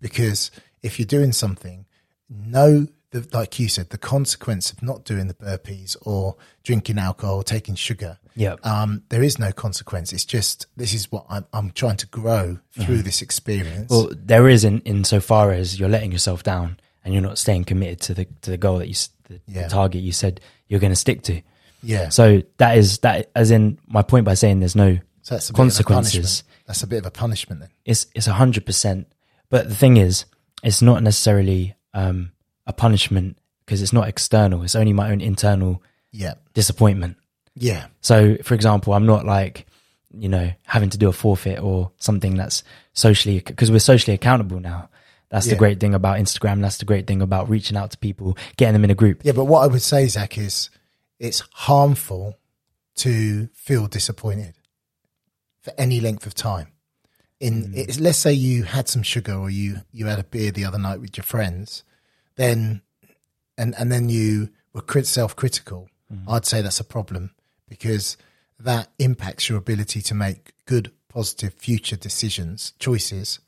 because 0.00 0.50
if 0.82 0.98
you're 0.98 1.06
doing 1.06 1.32
something 1.32 1.86
know 2.28 2.86
the, 3.12 3.26
like 3.32 3.58
you 3.58 3.68
said 3.68 3.88
the 3.90 3.98
consequence 3.98 4.72
of 4.72 4.82
not 4.82 5.04
doing 5.04 5.28
the 5.28 5.34
burpees 5.34 5.96
or 6.02 6.36
drinking 6.62 6.98
alcohol 6.98 7.36
or 7.36 7.44
taking 7.44 7.74
sugar 7.74 8.18
Yeah. 8.34 8.56
um, 8.64 9.02
there 9.08 9.22
is 9.22 9.38
no 9.38 9.50
consequence. 9.52 10.12
It's 10.12 10.24
just 10.26 10.66
this 10.76 10.92
is 10.92 11.10
what 11.10 11.24
I'm, 11.30 11.46
I'm 11.54 11.70
trying 11.70 11.96
to 11.98 12.06
grow 12.06 12.58
through 12.72 13.02
this 13.02 13.22
experience. 13.22 13.90
Well, 13.90 14.10
there 14.12 14.48
is 14.48 14.64
in 14.64 14.80
insofar 14.80 15.52
as 15.52 15.78
you're 15.80 15.88
letting 15.88 16.12
yourself 16.12 16.42
down 16.42 16.78
and 17.06 17.14
you're 17.14 17.22
not 17.22 17.38
staying 17.38 17.64
committed 17.64 18.00
to 18.02 18.12
the 18.14 18.26
to 18.42 18.50
the 18.50 18.58
goal 18.58 18.78
that 18.78 18.88
you 18.88 18.94
the, 19.28 19.40
the 19.62 19.68
target 19.68 20.02
you 20.02 20.12
said 20.12 20.40
you're 20.68 20.80
going 20.80 20.92
to 20.92 20.96
stick 20.96 21.22
to. 21.22 21.40
yeah, 21.82 22.08
So 22.10 22.42
that 22.58 22.76
is 22.76 22.98
that 22.98 23.30
as 23.34 23.50
in 23.50 23.78
my 23.86 24.02
point 24.02 24.26
by 24.26 24.34
saying 24.34 24.60
there's 24.60 24.76
no 24.76 24.98
so 25.22 25.36
that's 25.36 25.50
consequences. 25.50 26.42
A. 26.42 26.66
That's 26.66 26.82
a 26.82 26.86
bit 26.86 26.98
of 26.98 27.06
a 27.06 27.10
punishment 27.10 27.60
then. 27.60 27.70
it's 27.84 28.06
it's 28.14 28.26
a 28.26 28.32
hundred 28.34 28.66
percent. 28.66 29.06
But 29.48 29.68
the 29.68 29.74
thing 29.74 29.96
is, 29.96 30.24
it's 30.64 30.82
not 30.82 31.02
necessarily 31.02 31.74
um, 31.94 32.32
a 32.66 32.72
punishment 32.72 33.38
because 33.64 33.80
it's 33.82 33.92
not 33.92 34.08
external. 34.08 34.62
It's 34.64 34.74
only 34.74 34.92
my 34.92 35.10
own 35.12 35.20
internal 35.20 35.82
Yeah, 36.12 36.34
disappointment. 36.54 37.16
yeah, 37.54 37.86
So, 38.00 38.36
for 38.42 38.54
example, 38.54 38.92
I'm 38.92 39.06
not 39.06 39.24
like, 39.24 39.66
you 40.12 40.28
know, 40.28 40.50
having 40.64 40.90
to 40.90 40.98
do 40.98 41.08
a 41.08 41.12
forfeit 41.12 41.60
or 41.60 41.90
something 41.98 42.34
that's 42.36 42.64
socially, 42.92 43.38
because 43.40 43.70
we're 43.70 43.78
socially 43.78 44.14
accountable 44.14 44.58
now. 44.60 44.88
That's 45.28 45.46
the 45.46 45.56
great 45.56 45.80
thing 45.80 45.94
about 45.94 46.18
Instagram. 46.18 46.60
That's 46.62 46.78
the 46.78 46.84
great 46.84 47.06
thing 47.06 47.20
about 47.20 47.48
reaching 47.48 47.76
out 47.76 47.90
to 47.90 47.98
people, 47.98 48.36
getting 48.56 48.74
them 48.74 48.84
in 48.84 48.90
a 48.90 48.94
group. 48.94 49.22
yeah. 49.24 49.32
But 49.32 49.46
what 49.46 49.62
I 49.62 49.66
would 49.66 49.82
say, 49.82 50.06
Zach, 50.06 50.38
is 50.38 50.70
it's 51.18 51.42
harmful 51.52 52.38
to 52.96 53.48
feel 53.52 53.86
disappointed 53.86 54.54
for 55.60 55.72
any 55.76 56.00
length 56.00 56.26
of 56.26 56.34
time. 56.34 56.68
In 57.40 57.72
it's, 57.74 58.00
let's 58.00 58.18
say 58.18 58.32
you 58.32 58.62
had 58.62 58.88
some 58.88 59.02
sugar 59.02 59.34
or 59.34 59.50
you 59.50 59.82
you 59.92 60.06
had 60.06 60.18
a 60.18 60.24
beer 60.24 60.50
the 60.50 60.64
other 60.64 60.78
night 60.78 61.00
with 61.00 61.16
your 61.16 61.24
friends, 61.24 61.82
then 62.36 62.80
and 63.58 63.74
and 63.78 63.92
then 63.92 64.08
you 64.08 64.50
were 64.72 64.80
crit- 64.80 65.06
self-critical. 65.06 65.88
I'd 66.28 66.46
say 66.46 66.62
that's 66.62 66.78
a 66.78 66.84
problem 66.84 67.34
because 67.68 68.16
that 68.60 68.90
impacts 69.00 69.48
your 69.48 69.58
ability 69.58 70.00
to 70.02 70.14
make 70.14 70.52
good, 70.66 70.92
positive 71.08 71.52
future 71.54 71.96
decisions, 71.96 72.72
choices 72.78 73.40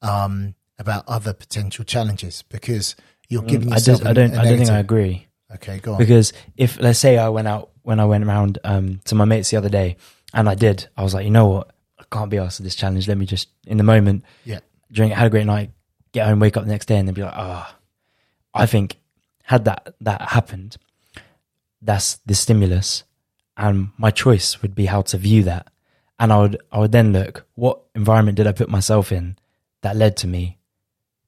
um, 0.00 0.54
about 0.78 1.04
other 1.08 1.32
potential 1.32 1.84
challenges 1.84 2.42
because 2.48 2.96
you're 3.28 3.42
giving 3.42 3.68
Mm, 3.68 3.72
I, 3.72 3.76
yourself. 3.76 3.98
just, 4.00 4.08
I 4.08 4.12
don't, 4.12 4.34
I 4.34 4.44
don't 4.44 4.58
think 4.58 4.70
I 4.70 4.78
agree 4.78 5.26
Okay, 5.54 5.78
go 5.78 5.92
on. 5.92 5.98
because 5.98 6.32
if, 6.56 6.80
let's 6.80 6.98
say 6.98 7.16
I 7.18 7.28
went 7.28 7.46
out, 7.48 7.70
when 7.82 8.00
I 8.00 8.04
went 8.06 8.24
around 8.24 8.58
um, 8.64 9.00
to 9.04 9.14
my 9.14 9.24
mates 9.24 9.50
the 9.50 9.56
other 9.56 9.68
day 9.68 9.96
and 10.32 10.48
I 10.48 10.54
did, 10.54 10.88
I 10.96 11.02
was 11.02 11.14
like, 11.14 11.24
you 11.24 11.30
know 11.30 11.46
what? 11.46 11.70
I 11.98 12.04
can't 12.10 12.30
be 12.30 12.38
asked 12.38 12.56
for 12.56 12.62
this 12.64 12.74
challenge. 12.74 13.06
Let 13.08 13.18
me 13.18 13.26
just, 13.26 13.48
in 13.66 13.76
the 13.76 13.84
moment, 13.84 14.24
yeah, 14.44 14.60
drink, 14.90 15.12
had 15.12 15.26
a 15.26 15.30
great 15.30 15.46
night, 15.46 15.70
get 16.12 16.26
home, 16.26 16.40
wake 16.40 16.56
up 16.56 16.64
the 16.64 16.70
next 16.70 16.86
day, 16.86 16.96
and 16.98 17.06
then 17.06 17.14
be 17.14 17.22
like, 17.22 17.34
ah, 17.36 17.76
I 18.52 18.66
think 18.66 18.96
had 19.44 19.64
that 19.66 19.94
that 20.00 20.22
happened, 20.22 20.76
that's 21.82 22.16
the 22.26 22.34
stimulus, 22.34 23.04
and 23.56 23.90
my 23.98 24.10
choice 24.10 24.60
would 24.62 24.74
be 24.74 24.86
how 24.86 25.02
to 25.02 25.18
view 25.18 25.42
that, 25.44 25.68
and 26.18 26.32
I 26.32 26.38
would 26.38 26.62
I 26.72 26.78
would 26.78 26.92
then 26.92 27.12
look 27.12 27.46
what 27.54 27.80
environment 27.94 28.36
did 28.36 28.46
I 28.46 28.52
put 28.52 28.68
myself 28.68 29.12
in 29.12 29.36
that 29.82 29.96
led 29.96 30.16
to 30.18 30.26
me 30.26 30.58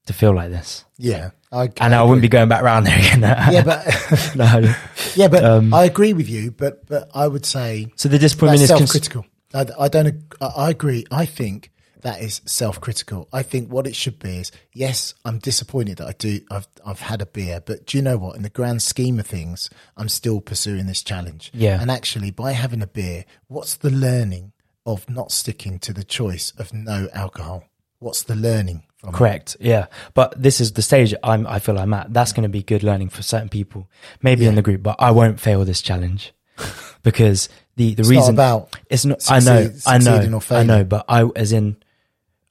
to 0.07 0.13
feel 0.13 0.33
like 0.33 0.49
this, 0.49 0.85
yeah. 0.97 1.31
I, 1.51 1.69
and 1.79 1.95
I, 1.95 2.03
wouldn't 2.03 2.21
be 2.21 2.27
going 2.27 2.49
back 2.49 2.61
around 2.61 2.83
there 2.83 2.97
again. 2.97 3.21
Yeah, 3.53 3.63
but 3.63 4.35
no. 4.35 4.73
yeah, 5.15 5.27
but 5.29 5.43
Um, 5.45 5.73
I 5.73 5.85
agree 5.85 6.13
with 6.13 6.27
you. 6.29 6.51
But 6.51 6.85
but 6.87 7.09
I 7.13 7.27
would 7.27 7.45
say 7.45 7.87
So 7.95 8.09
the 8.09 8.19
disappointment 8.19 8.61
is 8.61 8.67
self-critical. 8.67 9.25
I, 9.53 9.65
I 9.79 9.87
don't. 9.87 10.23
I 10.41 10.45
I 10.45 10.69
agree. 10.71 11.05
I 11.09 11.25
think 11.25 11.71
that 12.01 12.21
is 12.21 12.41
self-critical. 12.45 13.27
I 13.33 13.43
think 13.43 13.71
what 13.71 13.87
it 13.87 13.95
should 13.95 14.19
be 14.19 14.37
is, 14.37 14.51
yes, 14.73 15.13
I'm 15.25 15.39
disappointed 15.39 15.97
that 15.97 16.07
I 16.07 16.13
do. 16.13 16.41
I've 16.51 16.67
I've 16.85 16.99
had 16.99 17.21
a 17.21 17.25
beer, 17.25 17.61
but 17.65 17.85
do 17.85 17.97
you 17.97 18.03
know 18.03 18.17
what? 18.17 18.35
In 18.35 18.43
the 18.43 18.49
grand 18.49 18.81
scheme 18.81 19.19
of 19.19 19.27
things, 19.27 19.69
I'm 19.95 20.09
still 20.09 20.41
pursuing 20.41 20.85
this 20.87 21.01
challenge. 21.01 21.51
Yeah. 21.53 21.79
And 21.81 21.89
actually, 21.89 22.31
by 22.31 22.51
having 22.51 22.81
a 22.81 22.87
beer, 22.87 23.23
what's 23.47 23.75
the 23.75 23.89
learning 23.89 24.51
of 24.85 25.09
not 25.09 25.31
sticking 25.31 25.79
to 25.79 25.93
the 25.93 26.03
choice 26.03 26.51
of 26.57 26.73
no 26.73 27.07
alcohol? 27.13 27.63
What's 27.99 28.23
the 28.23 28.35
learning 28.35 28.83
from 28.99 29.09
it? 29.09 29.13
Correct. 29.13 29.57
Yeah. 29.59 29.87
But 30.13 30.41
this 30.41 30.59
is 30.61 30.73
the 30.73 30.81
stage 30.81 31.13
I'm, 31.23 31.45
I 31.47 31.59
feel 31.59 31.77
I'm 31.77 31.93
at. 31.93 32.13
That's 32.13 32.33
going 32.33 32.43
to 32.43 32.49
be 32.49 32.63
good 32.63 32.83
learning 32.83 33.09
for 33.09 33.21
certain 33.23 33.49
people, 33.49 33.89
maybe 34.21 34.45
in 34.45 34.55
the 34.55 34.61
group, 34.61 34.83
but 34.83 34.95
I 34.99 35.11
won't 35.11 35.39
fail 35.39 35.63
this 35.65 35.81
challenge 35.81 36.33
because 37.03 37.49
the, 37.75 37.93
the 37.93 38.01
It's 38.01 38.09
not 38.09 38.15
reason 38.15 38.33
about 38.35 38.75
it's 38.89 39.05
not, 39.05 39.19
I 39.29 39.39
know, 39.39 39.63
succeed- 39.65 39.83
I 39.87 39.97
know, 39.99 40.39
I 40.49 40.63
know, 40.63 40.83
but 40.83 41.05
I, 41.07 41.23
as 41.35 41.51
in, 41.51 41.77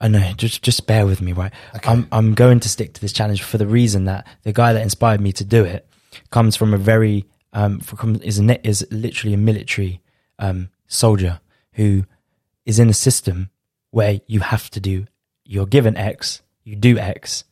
I 0.01 0.09
know, 0.09 0.33
just, 0.37 0.63
just 0.63 0.87
bear 0.87 1.07
with 1.07 1.21
me, 1.21 1.33
right? 1.33 1.53
Okay. 1.75 1.91
I'm, 1.91 2.07
I'm 2.13 2.35
going 2.35 2.61
to 2.61 2.69
stick 2.69 2.95
to 2.95 3.01
this 3.01 3.13
challenge 3.13 3.43
for 3.43 3.59
the 3.59 3.67
reason 3.67 4.05
that 4.05 4.27
the 4.43 4.53
guy 4.53 4.73
that 4.73 4.83
inspired 4.83 5.21
me 5.21 5.33
to 5.33 5.45
do 5.45 5.65
it 5.65 5.89
comes 6.31 6.55
from 6.55 6.75
a 6.75 6.79
very, 6.79 7.25
um, 7.53 7.81
from, 7.81 8.17
is 8.23 8.39
a, 8.39 8.67
is 8.67 8.87
literally 8.91 9.35
a 9.35 9.39
military, 9.39 10.01
um, 10.39 10.69
soldier 10.87 11.41
who 11.73 12.05
is 12.65 12.79
in 12.79 12.89
a 12.89 12.95
system 12.95 13.51
where 13.91 14.21
you 14.27 14.41
have 14.41 14.69
to 14.71 14.81
do, 14.81 15.07
you're 15.47 15.67
given 15.67 15.97
X, 15.97 16.43
you 16.65 16.77
do 16.77 16.99
X, 16.99 17.45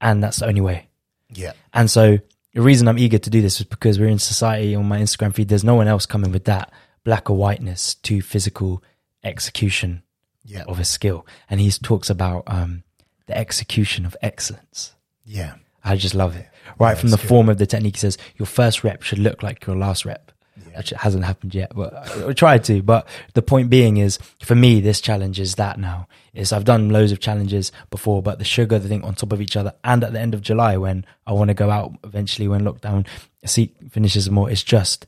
and 0.00 0.22
that's 0.22 0.38
the 0.38 0.46
only 0.46 0.60
way. 0.60 0.88
yeah, 1.32 1.52
And 1.72 1.90
so 1.90 2.18
the 2.54 2.62
reason 2.62 2.88
I'm 2.88 2.98
eager 2.98 3.18
to 3.18 3.30
do 3.30 3.42
this 3.42 3.60
is 3.60 3.66
because 3.66 3.98
we're 3.98 4.08
in 4.08 4.18
society 4.18 4.74
on 4.74 4.86
my 4.86 4.98
Instagram 4.98 5.34
feed. 5.34 5.48
There's 5.48 5.64
no 5.64 5.74
one 5.74 5.88
else 5.88 6.06
coming 6.06 6.32
with 6.32 6.44
that 6.44 6.72
black 7.04 7.28
or 7.28 7.36
whiteness 7.36 7.94
to 7.96 8.22
physical 8.22 8.82
execution 9.22 10.02
yeah, 10.44 10.64
of 10.68 10.78
a 10.78 10.84
skill. 10.84 11.26
And 11.50 11.60
he 11.60 11.70
talks 11.70 12.10
about 12.10 12.44
um, 12.46 12.84
the 13.26 13.36
execution 13.36 14.06
of 14.06 14.16
excellence. 14.22 14.94
yeah, 15.24 15.54
I 15.82 15.96
just 15.96 16.14
love 16.14 16.36
it. 16.36 16.48
Right 16.78 16.96
from 16.96 17.10
the 17.10 17.18
good. 17.18 17.28
form 17.28 17.48
of 17.50 17.58
the 17.58 17.66
technique, 17.66 17.96
he 17.96 18.00
says 18.00 18.16
your 18.36 18.46
first 18.46 18.82
rep 18.84 19.02
should 19.02 19.18
look 19.18 19.42
like 19.42 19.66
your 19.66 19.76
last 19.76 20.04
rep. 20.06 20.32
Which 20.76 20.90
hasn't 20.90 21.24
happened 21.24 21.54
yet, 21.54 21.72
but 21.74 21.94
I 22.26 22.32
tried 22.32 22.64
to. 22.64 22.82
But 22.82 23.08
the 23.34 23.42
point 23.42 23.70
being 23.70 23.96
is, 23.96 24.18
for 24.40 24.54
me, 24.54 24.80
this 24.80 25.00
challenge 25.00 25.40
is 25.40 25.56
that 25.56 25.78
now. 25.78 26.06
Is 26.32 26.52
I've 26.52 26.64
done 26.64 26.90
loads 26.90 27.12
of 27.12 27.20
challenges 27.20 27.70
before, 27.90 28.22
but 28.22 28.38
the 28.38 28.44
sugar, 28.44 28.78
the 28.78 28.88
thing 28.88 29.04
on 29.04 29.14
top 29.14 29.32
of 29.32 29.40
each 29.40 29.56
other, 29.56 29.72
and 29.84 30.02
at 30.02 30.12
the 30.12 30.20
end 30.20 30.34
of 30.34 30.42
July 30.42 30.76
when 30.76 31.04
I 31.26 31.32
want 31.32 31.48
to 31.48 31.54
go 31.54 31.70
out 31.70 31.92
eventually 32.04 32.48
when 32.48 32.62
lockdown 32.62 33.06
see 33.44 33.72
finishes 33.90 34.30
more, 34.30 34.50
it's 34.50 34.62
just 34.64 35.06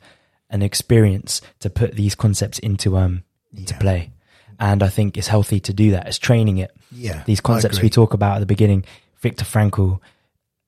an 0.51 0.63
experience 0.63 1.41
to 1.61 1.71
put 1.71 1.95
these 1.95 2.15
concepts 2.15 2.59
into 2.61 2.97
um 2.97 3.25
into 3.57 3.75
Yeah. 3.75 3.81
play. 3.81 4.11
And 4.59 4.83
I 4.83 4.89
think 4.89 5.17
it's 5.17 5.29
healthy 5.29 5.61
to 5.61 5.73
do 5.73 5.91
that. 5.93 6.07
It's 6.07 6.19
training 6.19 6.59
it 6.59 6.71
yeah. 6.93 7.23
these 7.27 7.41
concepts 7.41 7.83
we 7.83 7.91
talk 7.91 8.15
about 8.15 8.37
at 8.37 8.41
the 8.41 8.47
beginning, 8.47 8.85
Viktor 9.21 9.45
Frankl, 9.45 10.01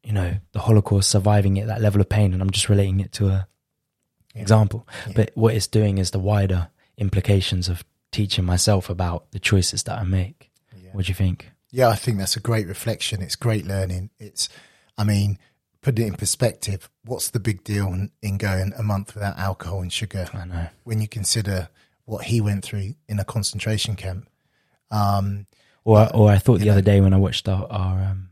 you 0.02 0.12
know, 0.12 0.34
the 0.52 0.60
Holocaust, 0.60 1.10
surviving 1.10 1.56
it, 1.56 1.66
that 1.66 1.80
level 1.80 2.00
of 2.00 2.08
pain, 2.08 2.32
and 2.32 2.42
I'm 2.42 2.50
just 2.50 2.68
relating 2.68 3.00
it 3.00 3.12
to 3.12 3.28
a 3.28 3.46
example. 4.34 4.86
But 5.14 5.30
what 5.34 5.54
it's 5.54 5.66
doing 5.66 5.98
is 5.98 6.10
the 6.10 6.18
wider 6.18 6.68
implications 6.96 7.68
of 7.68 7.84
teaching 8.12 8.44
myself 8.44 8.88
about 8.90 9.30
the 9.32 9.38
choices 9.38 9.82
that 9.84 9.98
I 9.98 10.04
make. 10.04 10.50
What 10.92 11.04
do 11.06 11.10
you 11.10 11.14
think? 11.14 11.50
Yeah, 11.70 11.88
I 11.88 11.96
think 11.96 12.18
that's 12.18 12.36
a 12.36 12.40
great 12.40 12.66
reflection. 12.66 13.20
It's 13.20 13.36
great 13.36 13.66
learning. 13.66 14.10
It's, 14.18 14.48
I 14.96 15.04
mean, 15.04 15.38
put 15.82 15.98
it 15.98 16.06
in 16.06 16.14
perspective. 16.14 16.88
What's 17.04 17.30
the 17.30 17.40
big 17.40 17.62
deal 17.62 17.88
in, 17.88 18.10
in 18.22 18.38
going 18.38 18.72
a 18.78 18.82
month 18.82 19.14
without 19.14 19.38
alcohol 19.38 19.82
and 19.82 19.92
sugar 19.92 20.26
I 20.32 20.46
know. 20.46 20.68
when 20.84 21.00
you 21.00 21.08
consider 21.08 21.68
what 22.06 22.24
he 22.24 22.40
went 22.40 22.64
through 22.64 22.94
in 23.06 23.18
a 23.18 23.24
concentration 23.24 23.96
camp? 23.96 24.28
Um, 24.90 25.46
Or, 25.84 26.08
or 26.14 26.30
I 26.30 26.38
thought 26.38 26.60
the 26.60 26.70
other 26.70 26.82
day 26.82 27.00
when 27.00 27.12
I 27.12 27.18
watched 27.18 27.48
our, 27.48 27.66
our 27.70 28.02
um, 28.02 28.30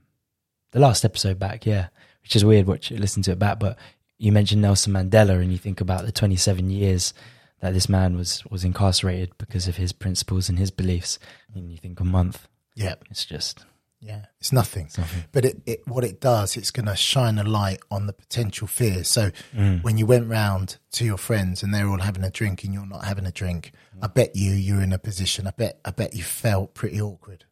the 0.73 0.81
last 0.81 1.05
episode 1.05 1.39
back, 1.39 1.67
yeah, 1.67 1.89
which 2.23 2.37
is 2.37 2.45
weird. 2.45 2.67
Watch 2.67 2.91
listen 2.91 3.23
to 3.25 3.33
it 3.33 3.39
back, 3.39 3.59
but 3.59 3.79
you 4.19 4.33
mentioned 4.33 4.63
Nelson 4.63 4.93
Mandela, 4.93 5.41
and 5.41 5.53
you 5.53 5.59
think 5.59 5.81
about 5.81 6.05
the 6.07 6.13
27 6.13 6.71
years 6.71 7.13
that 7.61 7.73
this 7.75 7.89
man 7.89 8.17
was 8.17 8.45
was 8.51 8.65
incarcerated 8.65 9.31
because 9.39 9.67
of 9.69 9.77
his 9.77 9.93
principles 9.93 10.49
and 10.49 10.59
his 10.59 10.71
beliefs, 10.71 11.19
and 11.55 11.71
you 11.71 11.79
think 11.79 12.01
a 12.01 12.05
month. 12.05 12.49
yeah, 12.75 12.95
It's 13.11 13.25
just 13.25 13.65
yeah, 14.01 14.27
it's 14.41 14.53
nothing. 14.53 14.89
nothing. 14.99 15.25
But 15.33 15.45
it, 15.47 15.63
it 15.67 15.81
what 15.89 16.05
it 16.05 16.21
does, 16.21 16.57
it's 16.57 16.71
going 16.71 16.87
to 16.87 16.95
shine 16.95 17.39
a 17.39 17.45
light 17.45 17.81
on 17.91 18.07
the 18.07 18.13
potential 18.13 18.67
fears. 18.69 19.09
So 19.09 19.31
Mm. 19.57 19.83
when 19.83 19.97
you 19.99 20.05
went 20.07 20.29
round 20.29 20.77
to 20.93 21.05
your 21.05 21.17
friends 21.17 21.63
and 21.63 21.73
they're 21.75 21.89
all 21.89 22.01
having 22.01 22.23
a 22.23 22.31
drink 22.31 22.63
and 22.63 22.73
you're 22.75 22.87
not 22.87 23.05
having 23.05 23.27
a 23.27 23.33
drink, 23.33 23.73
I 24.03 24.07
bet 24.07 24.37
you 24.37 24.53
you're 24.53 24.83
in 24.83 24.93
a 24.93 24.99
position. 24.99 25.47
I 25.47 25.51
bet 25.53 25.81
I 25.85 25.91
bet 25.91 26.15
you 26.15 26.23
felt 26.23 26.75
pretty 26.75 27.01
awkward. 27.01 27.45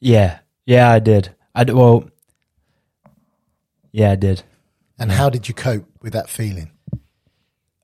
yeah, 0.00 0.40
yeah. 0.66 0.90
I 0.92 0.98
did. 0.98 1.34
i 1.54 1.64
well, 1.64 2.08
yeah, 3.90 4.12
I 4.12 4.16
did. 4.16 4.42
And 4.98 5.10
how 5.12 5.30
did 5.30 5.48
you 5.48 5.54
cope 5.54 5.86
with 6.02 6.12
that 6.14 6.28
feeling, 6.28 6.70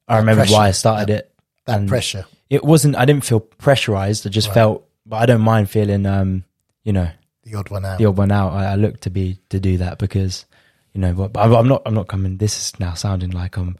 I 0.09 0.19
remember 0.19 0.41
pressure, 0.43 0.53
why 0.55 0.69
I 0.69 0.71
started 0.73 1.11
it. 1.11 1.33
that 1.67 1.79
And 1.81 1.89
pressure? 1.89 2.27
It 2.51 2.65
wasn't. 2.65 2.97
I 2.97 3.05
didn't 3.05 3.25
feel 3.25 3.41
pressurized. 3.41 4.27
I 4.27 4.31
just 4.31 4.53
felt, 4.53 4.87
but 5.07 5.17
I 5.17 5.27
don't 5.27 5.41
mind 5.41 5.71
feeling. 5.71 6.07
Um, 6.07 6.45
you 6.85 6.93
know, 6.93 7.09
The 7.45 7.55
odd 7.55 7.71
one 7.71 7.85
out. 7.85 7.99
the 7.99 8.07
odd 8.07 8.17
one 8.17 8.31
out. 8.33 8.53
I, 8.53 8.73
I 8.73 8.75
look 8.77 9.01
to 9.01 9.11
be 9.11 9.39
to 9.49 9.59
do 9.61 9.79
that 9.79 9.99
because, 9.99 10.45
you 10.93 11.01
know, 11.01 11.15
but, 11.15 11.33
but 11.33 11.41
I'm, 11.41 11.53
I'm 11.55 11.69
not. 11.69 11.83
I'm 11.87 11.95
not 11.95 12.09
coming. 12.09 12.37
This 12.37 12.57
is 12.59 12.79
now 12.81 12.95
sounding 12.95 13.31
like 13.31 13.57
I'm 13.57 13.77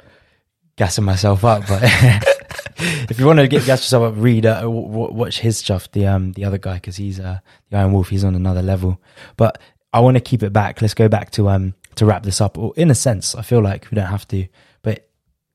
gassing 0.77 1.05
myself 1.05 1.45
up. 1.45 1.67
But 1.69 1.83
if 3.11 3.19
you 3.19 3.27
want 3.27 3.39
to 3.41 3.49
get 3.49 3.67
gas 3.67 3.81
yourself 3.81 4.13
up, 4.13 4.15
read, 4.17 4.47
uh, 4.47 4.63
w- 4.63 4.87
w- 4.89 5.13
watch 5.13 5.41
his 5.41 5.59
stuff. 5.59 5.91
The 5.93 6.07
um 6.07 6.33
the 6.33 6.45
other 6.45 6.59
guy 6.59 6.75
because 6.75 6.97
he's 6.97 7.21
uh 7.21 7.41
the 7.71 7.77
Iron 7.79 7.93
Wolf. 7.93 8.09
He's 8.09 8.25
on 8.25 8.35
another 8.35 8.63
level. 8.63 9.01
But 9.37 9.61
I 9.93 10.01
want 10.01 10.17
to 10.17 10.21
keep 10.23 10.43
it 10.43 10.53
back. 10.53 10.81
Let's 10.83 10.95
go 10.95 11.09
back 11.09 11.31
to 11.33 11.49
um 11.51 11.75
to 11.97 12.07
wrap 12.07 12.23
this 12.23 12.41
up. 12.41 12.57
Or 12.59 12.73
in 12.77 12.91
a 12.91 12.95
sense, 12.95 13.35
I 13.35 13.43
feel 13.43 13.63
like 13.63 13.91
we 13.91 13.97
don't 13.97 14.07
have 14.07 14.27
to. 14.29 14.47
But 14.83 15.09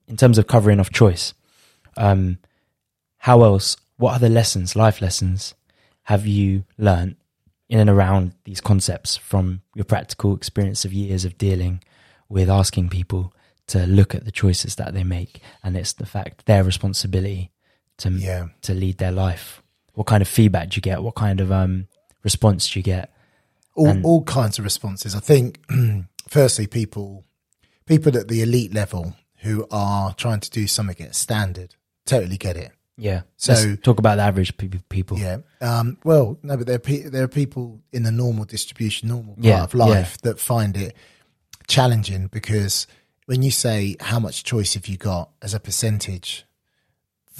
in 0.08 0.16
terms 0.16 0.38
of 0.38 0.46
covering 0.46 0.80
off 0.80 0.90
choice, 0.90 1.34
um, 1.96 2.38
how 3.18 3.42
else? 3.42 3.76
What 3.96 4.14
other 4.14 4.28
lessons, 4.30 4.74
life 4.76 5.02
lessons, 5.02 5.54
have 6.04 6.26
you 6.26 6.64
learned 6.78 7.16
in 7.68 7.78
and 7.80 7.90
around 7.90 8.32
these 8.44 8.60
concepts 8.60 9.16
from 9.16 9.60
your 9.74 9.84
practical 9.84 10.34
experience 10.34 10.84
of 10.84 10.92
years 10.92 11.24
of 11.24 11.36
dealing 11.38 11.82
with 12.28 12.48
asking 12.48 12.88
people 12.88 13.32
to 13.68 13.86
look 13.86 14.14
at 14.14 14.24
the 14.24 14.32
choices 14.32 14.74
that 14.76 14.94
they 14.94 15.04
make, 15.04 15.40
and 15.62 15.76
it's 15.76 15.92
the 15.92 16.06
fact 16.06 16.46
their 16.46 16.64
responsibility 16.64 17.50
to 17.98 18.10
Yeah. 18.10 18.48
to 18.62 18.74
lead 18.74 18.98
their 18.98 19.12
life. 19.12 19.62
What 19.92 20.06
kind 20.06 20.22
of 20.22 20.28
feedback 20.28 20.70
do 20.70 20.76
you 20.76 20.82
get? 20.82 21.02
What 21.02 21.14
kind 21.14 21.40
of 21.40 21.52
um 21.52 21.86
response 22.24 22.68
do 22.70 22.78
you 22.78 22.82
get? 22.82 23.12
all, 23.76 24.00
all 24.04 24.22
kinds 24.24 24.58
of 24.58 24.64
responses. 24.64 25.14
I 25.14 25.20
think, 25.20 25.60
firstly, 26.30 26.66
people 26.66 27.24
people 27.86 28.16
at 28.16 28.28
the 28.28 28.40
elite 28.40 28.72
level 28.72 29.16
who 29.38 29.66
are 29.70 30.14
trying 30.14 30.40
to 30.40 30.50
do 30.50 30.66
something 30.66 31.04
at 31.04 31.14
standard 31.14 31.74
totally 32.06 32.36
get 32.36 32.56
it. 32.56 32.72
Yeah. 32.96 33.22
So- 33.36 33.76
talk 33.76 33.98
about 33.98 34.16
the 34.16 34.22
average 34.22 34.56
people. 34.88 35.18
Yeah. 35.18 35.38
Um, 35.60 35.98
well, 36.04 36.38
no, 36.42 36.56
but 36.56 36.66
there 36.66 36.76
are, 36.76 36.80
pe- 36.80 37.08
there 37.08 37.24
are 37.24 37.28
people 37.28 37.80
in 37.92 38.02
the 38.02 38.12
normal 38.12 38.44
distribution, 38.44 39.08
normal 39.08 39.34
part 39.34 39.44
Yeah, 39.44 39.64
of 39.64 39.74
life 39.74 40.18
that 40.18 40.38
find 40.38 40.76
it 40.76 40.94
challenging 41.66 42.26
because 42.26 42.86
when 43.26 43.42
you 43.42 43.50
say 43.50 43.96
how 44.00 44.18
much 44.20 44.44
choice 44.44 44.74
have 44.74 44.86
you 44.86 44.98
got 44.98 45.30
as 45.40 45.54
a 45.54 45.60
percentage, 45.60 46.44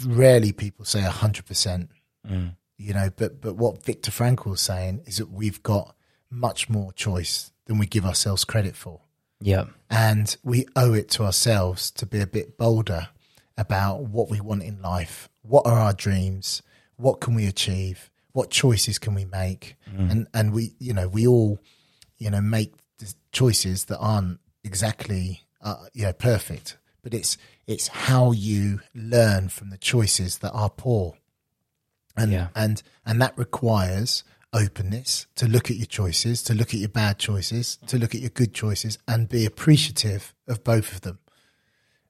rarely 0.05 0.51
people 0.51 0.85
say 0.85 1.01
hundred 1.01 1.45
percent. 1.45 1.89
Mm. 2.27 2.55
You 2.77 2.93
know, 2.93 3.09
but 3.15 3.39
but 3.41 3.55
what 3.55 3.83
Viktor 3.83 4.09
Frankl 4.09 4.53
is 4.55 4.61
saying 4.61 5.01
is 5.05 5.17
that 5.17 5.29
we've 5.29 5.61
got 5.61 5.95
much 6.29 6.69
more 6.69 6.91
choice 6.93 7.51
than 7.71 7.79
we 7.79 7.85
give 7.85 8.05
ourselves 8.05 8.43
credit 8.43 8.75
for. 8.75 8.99
Yeah. 9.39 9.65
And 9.89 10.35
we 10.43 10.65
owe 10.75 10.93
it 10.93 11.09
to 11.11 11.23
ourselves 11.23 11.89
to 11.91 12.05
be 12.05 12.19
a 12.19 12.27
bit 12.27 12.57
bolder 12.57 13.07
about 13.57 14.01
what 14.03 14.29
we 14.29 14.41
want 14.41 14.61
in 14.63 14.81
life. 14.81 15.29
What 15.41 15.65
are 15.65 15.79
our 15.79 15.93
dreams? 15.93 16.61
What 16.97 17.21
can 17.21 17.33
we 17.33 17.47
achieve? 17.47 18.09
What 18.33 18.49
choices 18.49 18.99
can 18.99 19.13
we 19.15 19.25
make? 19.25 19.75
And 19.87 20.27
and 20.33 20.53
we, 20.53 20.73
you 20.79 20.93
know, 20.93 21.07
we 21.07 21.25
all, 21.27 21.59
you 22.17 22.29
know, 22.29 22.41
make 22.41 22.73
the 22.99 23.13
choices 23.31 23.85
that 23.85 23.97
aren't 23.99 24.39
exactly, 24.63 25.41
uh, 25.61 25.75
you 25.93 26.03
know, 26.03 26.13
perfect. 26.13 26.77
But 27.01 27.13
it's 27.13 27.37
it's 27.67 27.87
how 27.87 28.31
you 28.31 28.81
learn 28.93 29.49
from 29.49 29.69
the 29.69 29.77
choices 29.77 30.37
that 30.39 30.51
are 30.51 30.69
poor, 30.69 31.15
and 32.15 32.31
Yeah. 32.31 32.47
and 32.55 32.81
and 33.05 33.21
that 33.21 33.37
requires 33.37 34.23
openness 34.53 35.27
to 35.35 35.47
look 35.47 35.69
at 35.71 35.77
your 35.77 35.85
choices, 35.85 36.43
to 36.43 36.53
look 36.53 36.69
at 36.73 36.79
your 36.79 36.89
bad 36.89 37.17
choices, 37.17 37.77
to 37.87 37.97
look 37.97 38.13
at 38.15 38.21
your 38.21 38.29
good 38.29 38.53
choices, 38.53 38.97
and 39.07 39.29
be 39.29 39.45
appreciative 39.45 40.33
of 40.47 40.63
both 40.63 40.91
of 40.93 41.01
them, 41.01 41.19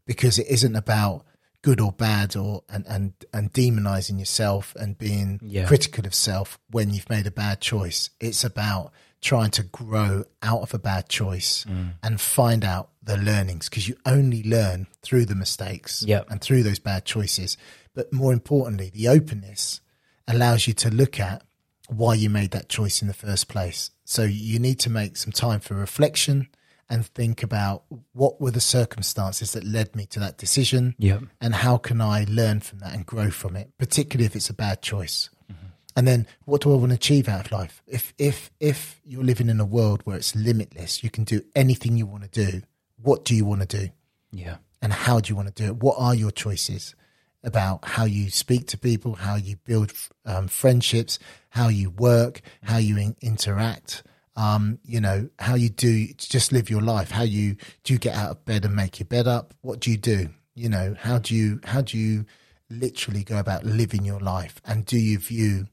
because 0.06 0.40
it 0.40 0.48
isn't 0.48 0.76
about 0.76 1.26
good 1.62 1.80
or 1.80 1.92
bad 1.92 2.36
or 2.36 2.64
and 2.70 2.86
and 2.88 3.14
and 3.34 3.54
demonizing 3.54 4.18
yourself 4.18 4.74
and 4.80 4.98
being 4.98 5.40
Yeah. 5.44 5.68
critical 5.68 6.06
of 6.08 6.16
self 6.16 6.58
when 6.72 6.92
you've 6.92 7.10
made 7.10 7.28
a 7.28 7.32
bad 7.32 7.62
choice. 7.62 8.10
It's 8.20 8.44
about 8.44 8.92
trying 9.22 9.52
to 9.52 9.62
grow 9.62 10.24
out 10.42 10.62
of 10.62 10.74
a 10.74 10.80
bad 10.80 11.08
choice 11.08 11.64
mm. 11.70 11.94
and 12.02 12.20
find 12.20 12.66
out 12.66 12.90
the 13.04 13.16
learnings 13.18 13.70
because 13.70 13.88
you 13.88 13.96
only 14.04 14.42
learn 14.42 14.88
through 15.04 15.26
the 15.26 15.36
mistakes 15.36 16.02
Yep. 16.08 16.32
and 16.32 16.42
through 16.42 16.64
those 16.64 16.80
bad 16.80 17.06
choices. 17.06 17.56
But 17.94 18.12
more 18.12 18.34
importantly, 18.34 18.90
the 18.90 19.08
openness 19.10 19.82
allows 20.28 20.66
you 20.66 20.74
to 20.74 20.90
look 20.90 21.20
at 21.20 21.44
why 21.92 22.14
you 22.16 22.30
made 22.30 22.52
that 22.52 22.70
choice 22.70 23.02
in 23.02 23.08
the 23.08 23.14
first 23.14 23.48
place. 23.48 23.92
So 24.06 24.24
you 24.24 24.60
need 24.60 24.80
to 24.80 24.90
make 24.90 25.18
some 25.18 25.32
time 25.34 25.60
for 25.60 25.76
reflection 25.76 26.48
and 26.90 27.06
think 27.06 27.44
about 27.44 27.84
what 28.14 28.42
were 28.42 28.52
the 28.52 28.60
circumstances 28.62 29.52
that 29.54 29.64
led 29.64 29.96
me 29.96 30.06
to 30.08 30.20
that 30.20 30.38
decision 30.38 30.96
Yeah. 30.98 31.20
and 31.40 31.54
how 31.56 31.78
can 31.78 32.02
I 32.02 32.26
learn 32.28 32.60
from 32.60 32.80
that 32.80 32.94
and 32.94 33.06
grow 33.06 33.30
from 33.30 33.56
it, 33.56 33.72
particularly 33.78 34.26
if 34.26 34.36
it's 34.36 34.50
a 34.50 34.54
bad 34.54 34.82
choice. 34.82 35.30
Mm-hmm. 35.52 35.68
And 35.96 36.08
then 36.08 36.28
what 36.46 36.62
do 36.62 36.72
I 36.74 36.76
want 36.78 36.92
to 36.92 36.96
achieve 36.96 37.30
out 37.30 37.46
of 37.46 37.52
life? 37.52 37.82
If 37.88 38.14
if 38.18 38.52
if 38.60 39.00
you're 39.06 39.24
living 39.24 39.50
in 39.50 39.60
a 39.60 39.66
world 39.66 40.02
where 40.04 40.18
it's 40.18 40.36
limitless, 40.36 41.04
you 41.04 41.10
can 41.10 41.24
do 41.24 41.42
anything 41.56 41.98
you 41.98 42.06
want 42.06 42.24
to 42.30 42.46
do. 42.52 42.62
What 43.02 43.24
do 43.26 43.36
you 43.36 43.46
want 43.46 43.62
to 43.70 43.78
do? 43.80 43.90
Yeah. 44.34 44.58
and 44.82 44.92
how 44.94 45.20
do 45.20 45.30
you 45.30 45.36
want 45.36 45.54
to 45.54 45.64
do 45.64 45.68
it? 45.70 45.78
What 45.84 45.96
are 46.00 46.16
your 46.16 46.32
choices 46.32 46.96
about 47.44 47.86
how 47.86 48.06
you 48.06 48.30
speak 48.30 48.68
to 48.68 48.78
people, 48.78 49.16
how 49.16 49.36
you 49.36 49.58
build 49.66 49.94
um, 50.26 50.48
friendships, 50.48 51.20
how 51.50 51.68
you 51.68 51.90
work, 51.90 52.42
how 52.64 52.78
you 52.78 52.98
in- 52.98 53.16
interact? 53.22 54.04
Um, 54.36 54.80
you 54.84 55.02
know, 55.02 55.30
how 55.40 55.56
you 55.56 55.70
do 55.70 56.08
just 56.18 56.52
live 56.52 56.70
your 56.70 56.82
life. 56.82 57.12
How 57.12 57.24
you 57.24 57.58
do 57.84 57.94
you 57.94 58.00
get 58.00 58.16
out 58.16 58.32
of 58.32 58.46
bed 58.46 58.64
and 58.64 58.76
make 58.76 59.00
your 59.00 59.08
bed 59.08 59.28
up? 59.28 59.54
What 59.62 59.80
do 59.82 59.92
you 59.92 59.98
do? 59.98 60.30
You 60.56 60.70
know, 60.70 60.96
how 60.98 61.20
do 61.20 61.36
you 61.36 61.60
how 61.66 61.82
do 61.82 61.98
you 61.98 62.26
literally 62.70 63.24
go 63.24 63.38
about 63.38 63.66
living 63.66 64.06
your 64.06 64.20
life? 64.22 64.62
And 64.66 64.86
do 64.86 64.98
you 64.98 65.20
view 65.20 65.68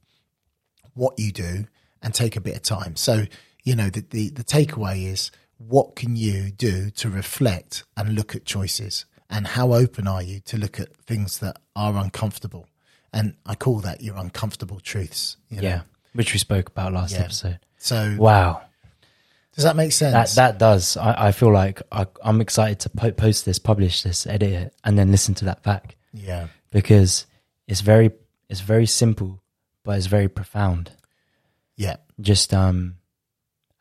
what 0.98 1.14
you 1.16 1.32
do 1.32 1.66
and 2.02 2.12
take 2.12 2.36
a 2.36 2.40
bit 2.40 2.56
of 2.56 2.62
time. 2.62 2.96
So, 2.96 3.24
you 3.64 3.74
know, 3.74 3.88
the, 3.88 4.04
the, 4.08 4.30
the 4.30 4.44
takeaway 4.44 5.06
is 5.06 5.30
what 5.56 5.96
can 5.96 6.16
you 6.16 6.50
do 6.50 6.90
to 6.90 7.08
reflect 7.08 7.84
and 7.96 8.14
look 8.14 8.34
at 8.34 8.44
choices? 8.44 9.04
And 9.30 9.46
how 9.46 9.74
open 9.74 10.06
are 10.08 10.22
you 10.22 10.40
to 10.46 10.56
look 10.56 10.80
at 10.80 10.96
things 10.96 11.38
that 11.40 11.58
are 11.76 11.96
uncomfortable? 11.96 12.68
And 13.12 13.34
I 13.46 13.54
call 13.54 13.80
that 13.80 14.00
your 14.02 14.16
uncomfortable 14.16 14.80
truths. 14.80 15.36
You 15.50 15.58
know? 15.58 15.62
Yeah. 15.68 15.80
Which 16.14 16.32
we 16.32 16.38
spoke 16.38 16.68
about 16.70 16.92
last 16.92 17.12
Yeah. 17.12 17.20
episode. 17.24 17.58
So 17.78 18.16
Wow. 18.18 18.62
does 19.54 19.64
that 19.64 19.76
make 19.76 19.92
sense? 19.92 20.34
That 20.34 20.52
that 20.52 20.58
does. 20.58 20.96
I, 20.96 21.28
I 21.28 21.32
feel 21.32 21.52
like 21.52 21.82
I, 21.92 22.06
I'm 22.22 22.40
excited 22.40 22.80
to 22.80 22.88
po- 22.90 23.12
post 23.12 23.44
this, 23.44 23.58
publish 23.58 24.02
this, 24.02 24.26
edit 24.26 24.52
it, 24.52 24.74
and 24.84 24.98
then 24.98 25.10
listen 25.10 25.34
to 25.36 25.44
that 25.46 25.62
back 25.62 25.96
yeah. 26.12 26.48
because 26.70 27.26
it's 27.66 27.80
very 27.82 28.10
it's 28.48 28.60
very 28.60 28.86
simple, 28.86 29.42
but 29.84 29.96
it's 29.98 30.06
very 30.06 30.28
profound. 30.28 30.92
Yeah. 31.76 31.96
Just 32.20 32.54
um, 32.54 32.96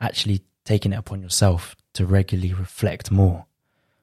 actually 0.01 0.41
taking 0.65 0.91
it 0.93 0.97
upon 0.99 1.21
yourself 1.21 1.75
to 1.93 2.05
regularly 2.05 2.53
reflect 2.53 3.11
more 3.11 3.45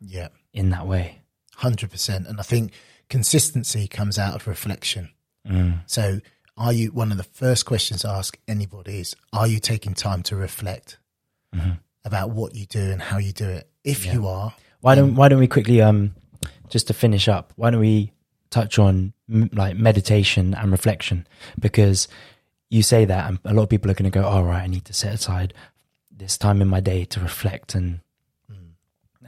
Yeah. 0.00 0.28
in 0.54 0.70
that 0.70 0.87
way. 0.87 1.20
Hundred 1.56 1.90
percent. 1.90 2.26
And 2.26 2.38
I 2.40 2.42
think 2.42 2.72
consistency 3.08 3.86
comes 3.86 4.18
out 4.18 4.34
of 4.34 4.46
reflection. 4.46 5.10
Mm. 5.48 5.80
So 5.86 6.20
are 6.56 6.72
you 6.72 6.88
one 6.92 7.10
of 7.12 7.16
the 7.18 7.22
first 7.24 7.66
questions 7.66 8.02
to 8.02 8.08
ask 8.08 8.38
anybody 8.48 8.98
is 9.00 9.14
are 9.32 9.46
you 9.46 9.58
taking 9.60 9.94
time 9.94 10.22
to 10.24 10.36
reflect 10.36 10.98
Mhm. 11.54 11.78
about 12.04 12.30
what 12.30 12.54
you 12.54 12.66
do 12.66 12.80
and 12.90 13.00
how 13.02 13.18
you 13.18 13.32
do 13.32 13.48
it? 13.48 13.68
If 13.84 14.04
Yeah. 14.06 14.14
you 14.14 14.26
are, 14.28 14.54
Why 14.80 14.94
don't 14.94 15.14
Why 15.14 15.28
don't 15.28 15.38
we 15.40 15.46
quickly 15.48 15.80
um, 15.80 16.14
just 16.68 16.86
to 16.88 16.94
finish 16.94 17.26
up? 17.28 17.52
Why 17.56 17.70
don't 17.70 17.80
we 17.80 18.12
touch 18.50 18.78
on 18.78 19.14
m- 19.32 19.48
like 19.52 19.76
meditation 19.78 20.54
and 20.54 20.70
reflection? 20.70 21.26
Because 21.58 22.06
you 22.68 22.82
say 22.82 23.04
that, 23.06 23.26
and 23.28 23.38
a 23.46 23.54
lot 23.54 23.62
of 23.62 23.68
people 23.70 23.90
are 23.90 23.94
going 23.94 24.10
to 24.12 24.18
go, 24.20 24.26
"All 24.26 24.44
right, 24.44 24.62
I 24.62 24.66
need 24.66 24.84
to 24.86 24.92
set 24.92 25.14
aside 25.14 25.54
this 26.10 26.36
time 26.36 26.60
in 26.60 26.68
my 26.68 26.80
day 26.80 27.04
to 27.06 27.20
reflect 27.20 27.74
and 27.74 28.00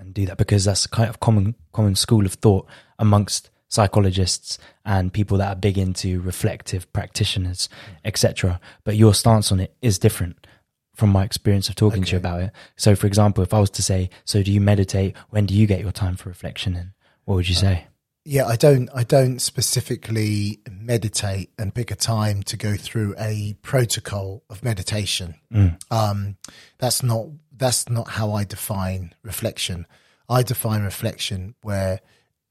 and 0.06 0.14
do 0.14 0.26
that," 0.26 0.38
because 0.38 0.64
that's 0.64 0.86
kind 0.86 1.08
of 1.08 1.20
common 1.20 1.54
common 1.72 1.94
school 1.94 2.24
of 2.24 2.34
thought 2.34 2.66
amongst 2.98 3.50
psychologists 3.68 4.58
and 4.84 5.12
people 5.12 5.38
that 5.38 5.48
are 5.48 5.56
big 5.56 5.76
into 5.76 6.20
reflective 6.20 6.90
practitioners, 6.92 7.68
etc. 8.04 8.60
But 8.84 8.96
your 8.96 9.12
stance 9.12 9.50
on 9.52 9.60
it 9.60 9.74
is 9.82 9.98
different 9.98 10.46
from 10.94 11.10
my 11.10 11.24
experience 11.24 11.68
of 11.68 11.74
talking 11.74 12.04
to 12.04 12.12
you 12.12 12.18
about 12.18 12.40
it. 12.40 12.52
So, 12.76 12.96
for 12.96 13.06
example, 13.06 13.44
if 13.44 13.52
I 13.52 13.60
was 13.60 13.70
to 13.70 13.82
say, 13.82 14.08
"So, 14.24 14.42
do 14.42 14.52
you 14.52 14.60
meditate? 14.60 15.14
When 15.30 15.46
do 15.46 15.54
you 15.54 15.66
get 15.66 15.80
your 15.80 15.92
time 15.92 16.16
for 16.16 16.28
reflection?" 16.28 16.74
and 16.76 16.90
what 17.24 17.34
would 17.34 17.48
you 17.48 17.54
say? 17.54 17.86
yeah, 18.26 18.44
I 18.44 18.56
don't 18.56 18.90
I 18.92 19.04
don't 19.04 19.38
specifically 19.38 20.58
meditate 20.68 21.50
and 21.58 21.72
pick 21.72 21.92
a 21.92 21.94
time 21.94 22.42
to 22.44 22.56
go 22.56 22.74
through 22.74 23.14
a 23.18 23.56
protocol 23.62 24.42
of 24.50 24.64
meditation. 24.64 25.36
Mm. 25.54 25.80
Um, 25.92 26.36
that's 26.78 27.04
not 27.04 27.26
that's 27.56 27.88
not 27.88 28.08
how 28.10 28.32
I 28.32 28.44
define 28.44 29.14
reflection. 29.22 29.86
I 30.28 30.42
define 30.42 30.82
reflection 30.82 31.54
where 31.62 32.00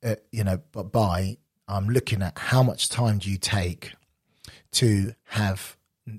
uh, 0.04 0.16
you 0.32 0.44
know, 0.44 0.62
but 0.72 0.92
by 0.92 1.38
I'm 1.68 1.88
looking 1.88 2.22
at 2.22 2.38
how 2.38 2.62
much 2.62 2.90
time 2.90 3.18
do 3.18 3.30
you 3.30 3.38
take 3.38 3.94
to 4.74 5.14
have 5.26 5.78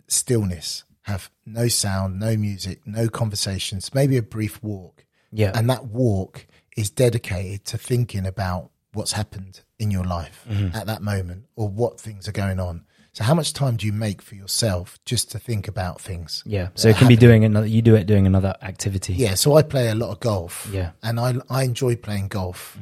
stillness, 0.09 0.85
have 1.03 1.31
no 1.45 1.69
sound, 1.69 2.19
no 2.19 2.37
music, 2.37 2.81
no 2.85 3.09
conversations, 3.09 3.95
maybe 3.95 4.17
a 4.17 4.23
brief 4.23 4.63
walk, 4.63 5.05
Yeah, 5.31 5.53
and 5.55 5.71
that 5.71 5.87
walk 5.87 6.47
is 6.77 6.91
dedicated 6.91 7.65
to 7.67 7.79
thinking 7.79 8.27
about 8.27 8.71
what's 8.93 9.13
happened 9.13 9.61
in 9.79 9.91
your 9.91 10.05
life 10.05 10.45
at 10.75 10.87
that 10.87 11.03
moment 11.03 11.45
or 11.55 11.69
what 11.69 12.01
things 12.01 12.27
are 12.27 12.33
going 12.33 12.59
on. 12.59 12.85
So, 13.17 13.25
how 13.25 13.33
much 13.33 13.55
time 13.55 13.79
do 13.79 13.87
you 13.87 13.95
make 13.95 14.21
for 14.21 14.35
yourself 14.35 14.99
just 15.07 15.31
to 15.31 15.39
think 15.39 15.69
about 15.69 16.03
things? 16.03 16.43
yeah. 16.45 16.69
So 16.75 16.91
it 16.91 16.97
can 16.99 17.09
be 17.09 17.17
doing 17.17 17.45
another. 17.45 17.67
You 17.67 17.81
do 17.81 17.95
it 17.95 18.05
doing 18.07 18.27
another 18.27 18.55
activity. 18.61 19.15
Yeah, 19.15 19.37
so 19.37 19.57
I 19.57 19.63
play 19.63 19.89
a 19.89 19.95
lot 19.95 20.11
of 20.11 20.21
golf. 20.21 20.69
Yeah. 20.71 20.91
and 21.03 21.19
I 21.19 21.35
I 21.49 21.63
enjoy 21.65 21.97
playing 21.97 22.29
golf 22.29 22.77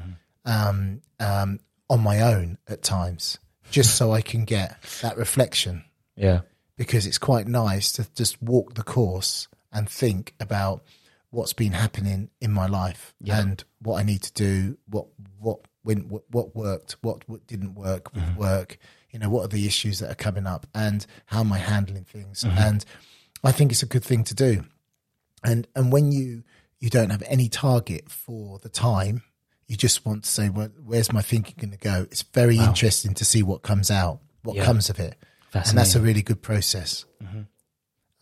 um, 0.45 1.03
um, 1.21 1.61
on 1.89 2.01
my 2.01 2.21
own 2.21 2.59
at 2.67 2.83
times, 2.83 3.39
just 3.71 3.95
so 3.95 4.11
I 4.13 4.23
can 4.23 4.45
get 4.45 4.83
that 5.03 5.17
reflection 5.17 5.85
yeah, 6.17 6.41
because 6.77 7.07
it's 7.07 7.19
quite 7.19 7.47
nice 7.47 7.93
to 7.93 8.09
just 8.17 8.43
walk 8.43 8.75
the 8.75 8.83
course 8.83 9.47
and 9.73 9.89
think 9.89 10.35
about 10.41 10.83
what's 11.31 11.53
been 11.53 11.73
happening 11.73 12.29
in 12.41 12.51
my 12.53 12.67
life 12.67 13.15
Yeah. 13.21 13.41
and 13.41 13.63
what 13.81 14.01
I 14.01 14.03
need 14.03 14.23
to 14.23 14.33
do, 14.33 14.79
what 14.89 15.07
what 15.39 15.61
when 15.85 16.09
what, 16.09 16.25
what 16.31 16.57
worked, 16.57 16.97
what, 17.03 17.29
what 17.29 17.47
didn't 17.47 17.75
work 17.75 18.13
with 18.13 18.25
Mm-hmm. 18.25 18.41
work, 18.41 18.79
you 19.11 19.19
know, 19.21 19.29
what 19.31 19.45
are 19.45 19.49
the 19.49 19.67
issues 19.67 20.01
that 20.01 20.11
are 20.11 20.17
coming 20.17 20.47
up 20.47 20.67
and 20.75 21.07
how 21.27 21.41
am 21.41 21.53
I 21.53 21.59
handling 21.59 22.05
things? 22.05 22.43
Mm-hmm. 22.43 22.59
And 22.59 22.85
I 23.45 23.53
think 23.53 23.71
it's 23.71 23.83
a 23.85 23.87
good 23.87 24.03
thing 24.05 24.25
to 24.25 24.35
do. 24.35 24.65
And 25.45 25.69
and 25.77 25.93
when 25.93 26.11
you 26.11 26.43
you 26.81 26.91
don't 26.91 27.11
have 27.11 27.23
any 27.29 27.49
target 27.49 28.11
for 28.11 28.59
the 28.59 28.69
time, 28.69 29.23
you 29.69 29.77
just 29.77 30.05
want 30.05 30.25
to 30.25 30.31
say, 30.31 30.49
well, 30.49 30.71
where's 30.85 31.13
my 31.13 31.23
thinking 31.23 31.55
going 31.59 31.71
to 31.71 31.79
go? 31.79 32.03
It's 32.11 32.23
very 32.23 32.59
interesting 32.59 33.15
to 33.15 33.25
see 33.25 33.43
what 33.43 33.63
comes 33.63 33.91
out, 33.91 34.19
what 34.43 34.57
Yeah. 34.57 34.65
comes 34.65 34.91
of 34.91 34.99
it 34.99 35.17
and 35.55 35.79
that's 35.79 35.95
a 35.95 36.01
really 36.01 36.23
good 36.23 36.43
process. 36.43 37.05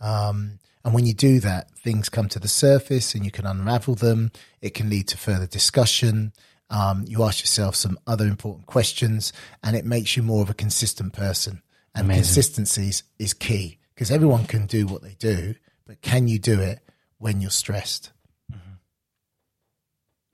Um, 0.01 0.59
and 0.85 0.95
when 0.95 1.07
you 1.07 1.15
do 1.15 1.41
that, 1.41 1.71
things 1.79 2.09
come 2.09 2.29
to 2.31 2.39
the 2.39 2.49
surface 2.49 3.15
and 3.15 3.25
you 3.25 3.31
can 3.31 3.47
unravel 3.47 3.95
them. 3.95 4.33
It 4.61 4.75
can 4.75 4.91
lead 4.91 5.09
to 5.09 5.17
further 5.17 5.47
discussion. 5.47 6.33
Um, 6.71 7.05
you 7.07 7.23
ask 7.23 7.41
yourself 7.41 7.75
some 7.77 7.99
other 8.07 8.27
important 8.27 8.67
questions, 8.67 9.33
and 9.63 9.77
it 9.77 9.85
makes 9.85 10.17
you 10.17 10.23
more 10.23 10.43
of 10.43 10.49
a 10.51 10.55
consistent 10.55 11.13
person. 11.13 11.63
And 11.95 12.07
Amazing. 12.07 12.23
consistency 12.23 12.89
is, 12.89 13.03
is 13.19 13.35
key 13.35 13.79
because 13.95 14.11
everyone 14.11 14.47
can 14.47 14.67
do 14.67 14.87
what 14.87 15.03
they 15.03 15.15
do, 15.19 15.55
but 15.87 16.01
can 16.01 16.29
you 16.29 16.39
do 16.39 16.59
it 16.61 16.81
when 17.19 17.41
you're 17.43 17.51
stressed? 17.51 18.11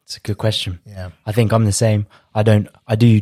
It's 0.04 0.16
a 0.16 0.20
good 0.20 0.38
question. 0.38 0.78
Yeah. 0.86 1.10
I 1.26 1.32
think 1.32 1.52
I'm 1.52 1.66
the 1.66 1.72
same. 1.72 2.06
I 2.34 2.42
don't. 2.42 2.66
I 2.86 2.96
do 2.96 3.20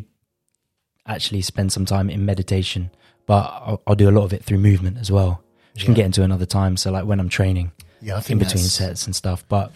actually 1.04 1.42
spend 1.42 1.72
some 1.72 1.84
time 1.84 2.08
in 2.08 2.24
meditation, 2.24 2.90
but 3.26 3.42
I'll, 3.44 3.82
I'll 3.88 3.94
do 3.96 4.08
a 4.08 4.12
lot 4.12 4.22
of 4.22 4.32
it 4.32 4.44
through 4.44 4.58
movement 4.58 4.98
as 4.98 5.10
well, 5.10 5.42
which 5.74 5.84
can 5.84 5.94
get 5.94 6.06
into 6.06 6.22
another 6.22 6.46
time. 6.46 6.76
So, 6.76 6.92
like 6.92 7.04
when 7.04 7.18
I'm 7.18 7.28
training 7.28 7.72
Yeah. 8.00 8.16
I 8.18 8.22
in 8.30 8.38
between 8.38 8.62
sets 8.62 9.04
and 9.06 9.16
stuff. 9.16 9.44
But 9.48 9.72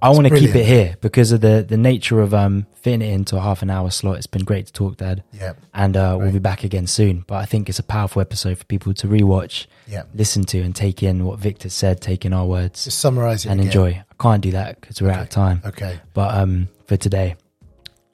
I 0.00 0.10
want 0.10 0.28
to 0.28 0.38
keep 0.38 0.54
it 0.54 0.64
here 0.64 0.96
because 1.00 1.32
of 1.32 1.40
the 1.40 1.64
the 1.68 1.76
nature 1.76 2.20
of 2.20 2.32
um 2.32 2.66
fitting 2.74 3.02
it 3.02 3.12
into 3.12 3.36
a 3.36 3.40
half 3.40 3.62
an 3.62 3.70
hour 3.70 3.90
slot. 3.90 4.16
It's 4.18 4.26
been 4.28 4.44
great 4.44 4.66
to 4.66 4.72
talk, 4.72 4.96
Dad, 4.98 5.24
Yeah. 5.32 5.54
and 5.74 5.96
uh, 5.96 6.16
we'll 6.20 6.30
be 6.32 6.38
back 6.38 6.62
again 6.64 6.86
soon. 6.86 7.24
But 7.26 7.36
I 7.36 7.44
think 7.44 7.68
it's 7.68 7.78
a 7.80 7.82
powerful 7.82 8.22
episode 8.22 8.58
for 8.58 8.64
people 8.64 8.94
to 8.94 9.08
rewatch, 9.08 9.66
Yeah. 9.88 10.04
listen 10.14 10.44
to, 10.44 10.60
and 10.60 10.74
take 10.76 11.02
in 11.02 11.24
what 11.24 11.38
Viktor 11.40 11.68
said, 11.68 12.00
take 12.00 12.24
in 12.24 12.32
our 12.32 12.46
words, 12.46 12.84
Just 12.84 13.00
summarize 13.00 13.44
it 13.44 13.50
and 13.50 13.60
again. 13.60 13.66
enjoy. 13.68 13.88
I 14.10 14.22
can't 14.22 14.40
do 14.42 14.52
that 14.52 14.80
because 14.80 15.02
we're 15.02 15.10
out 15.10 15.22
of 15.22 15.28
time. 15.30 15.60
Okay. 15.64 15.98
But 16.14 16.34
um, 16.36 16.68
for 16.86 16.96
today, 16.96 17.34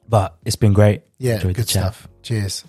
but 0.09 0.37
it's 0.45 0.57
been 0.57 0.73
great. 0.73 1.03
Yeah. 1.19 1.35
Enjoyed 1.35 1.51
the 1.57 1.61
good 1.63 1.69
chat. 1.69 1.83
stuff. 1.83 2.09
Cheers. 2.23 2.65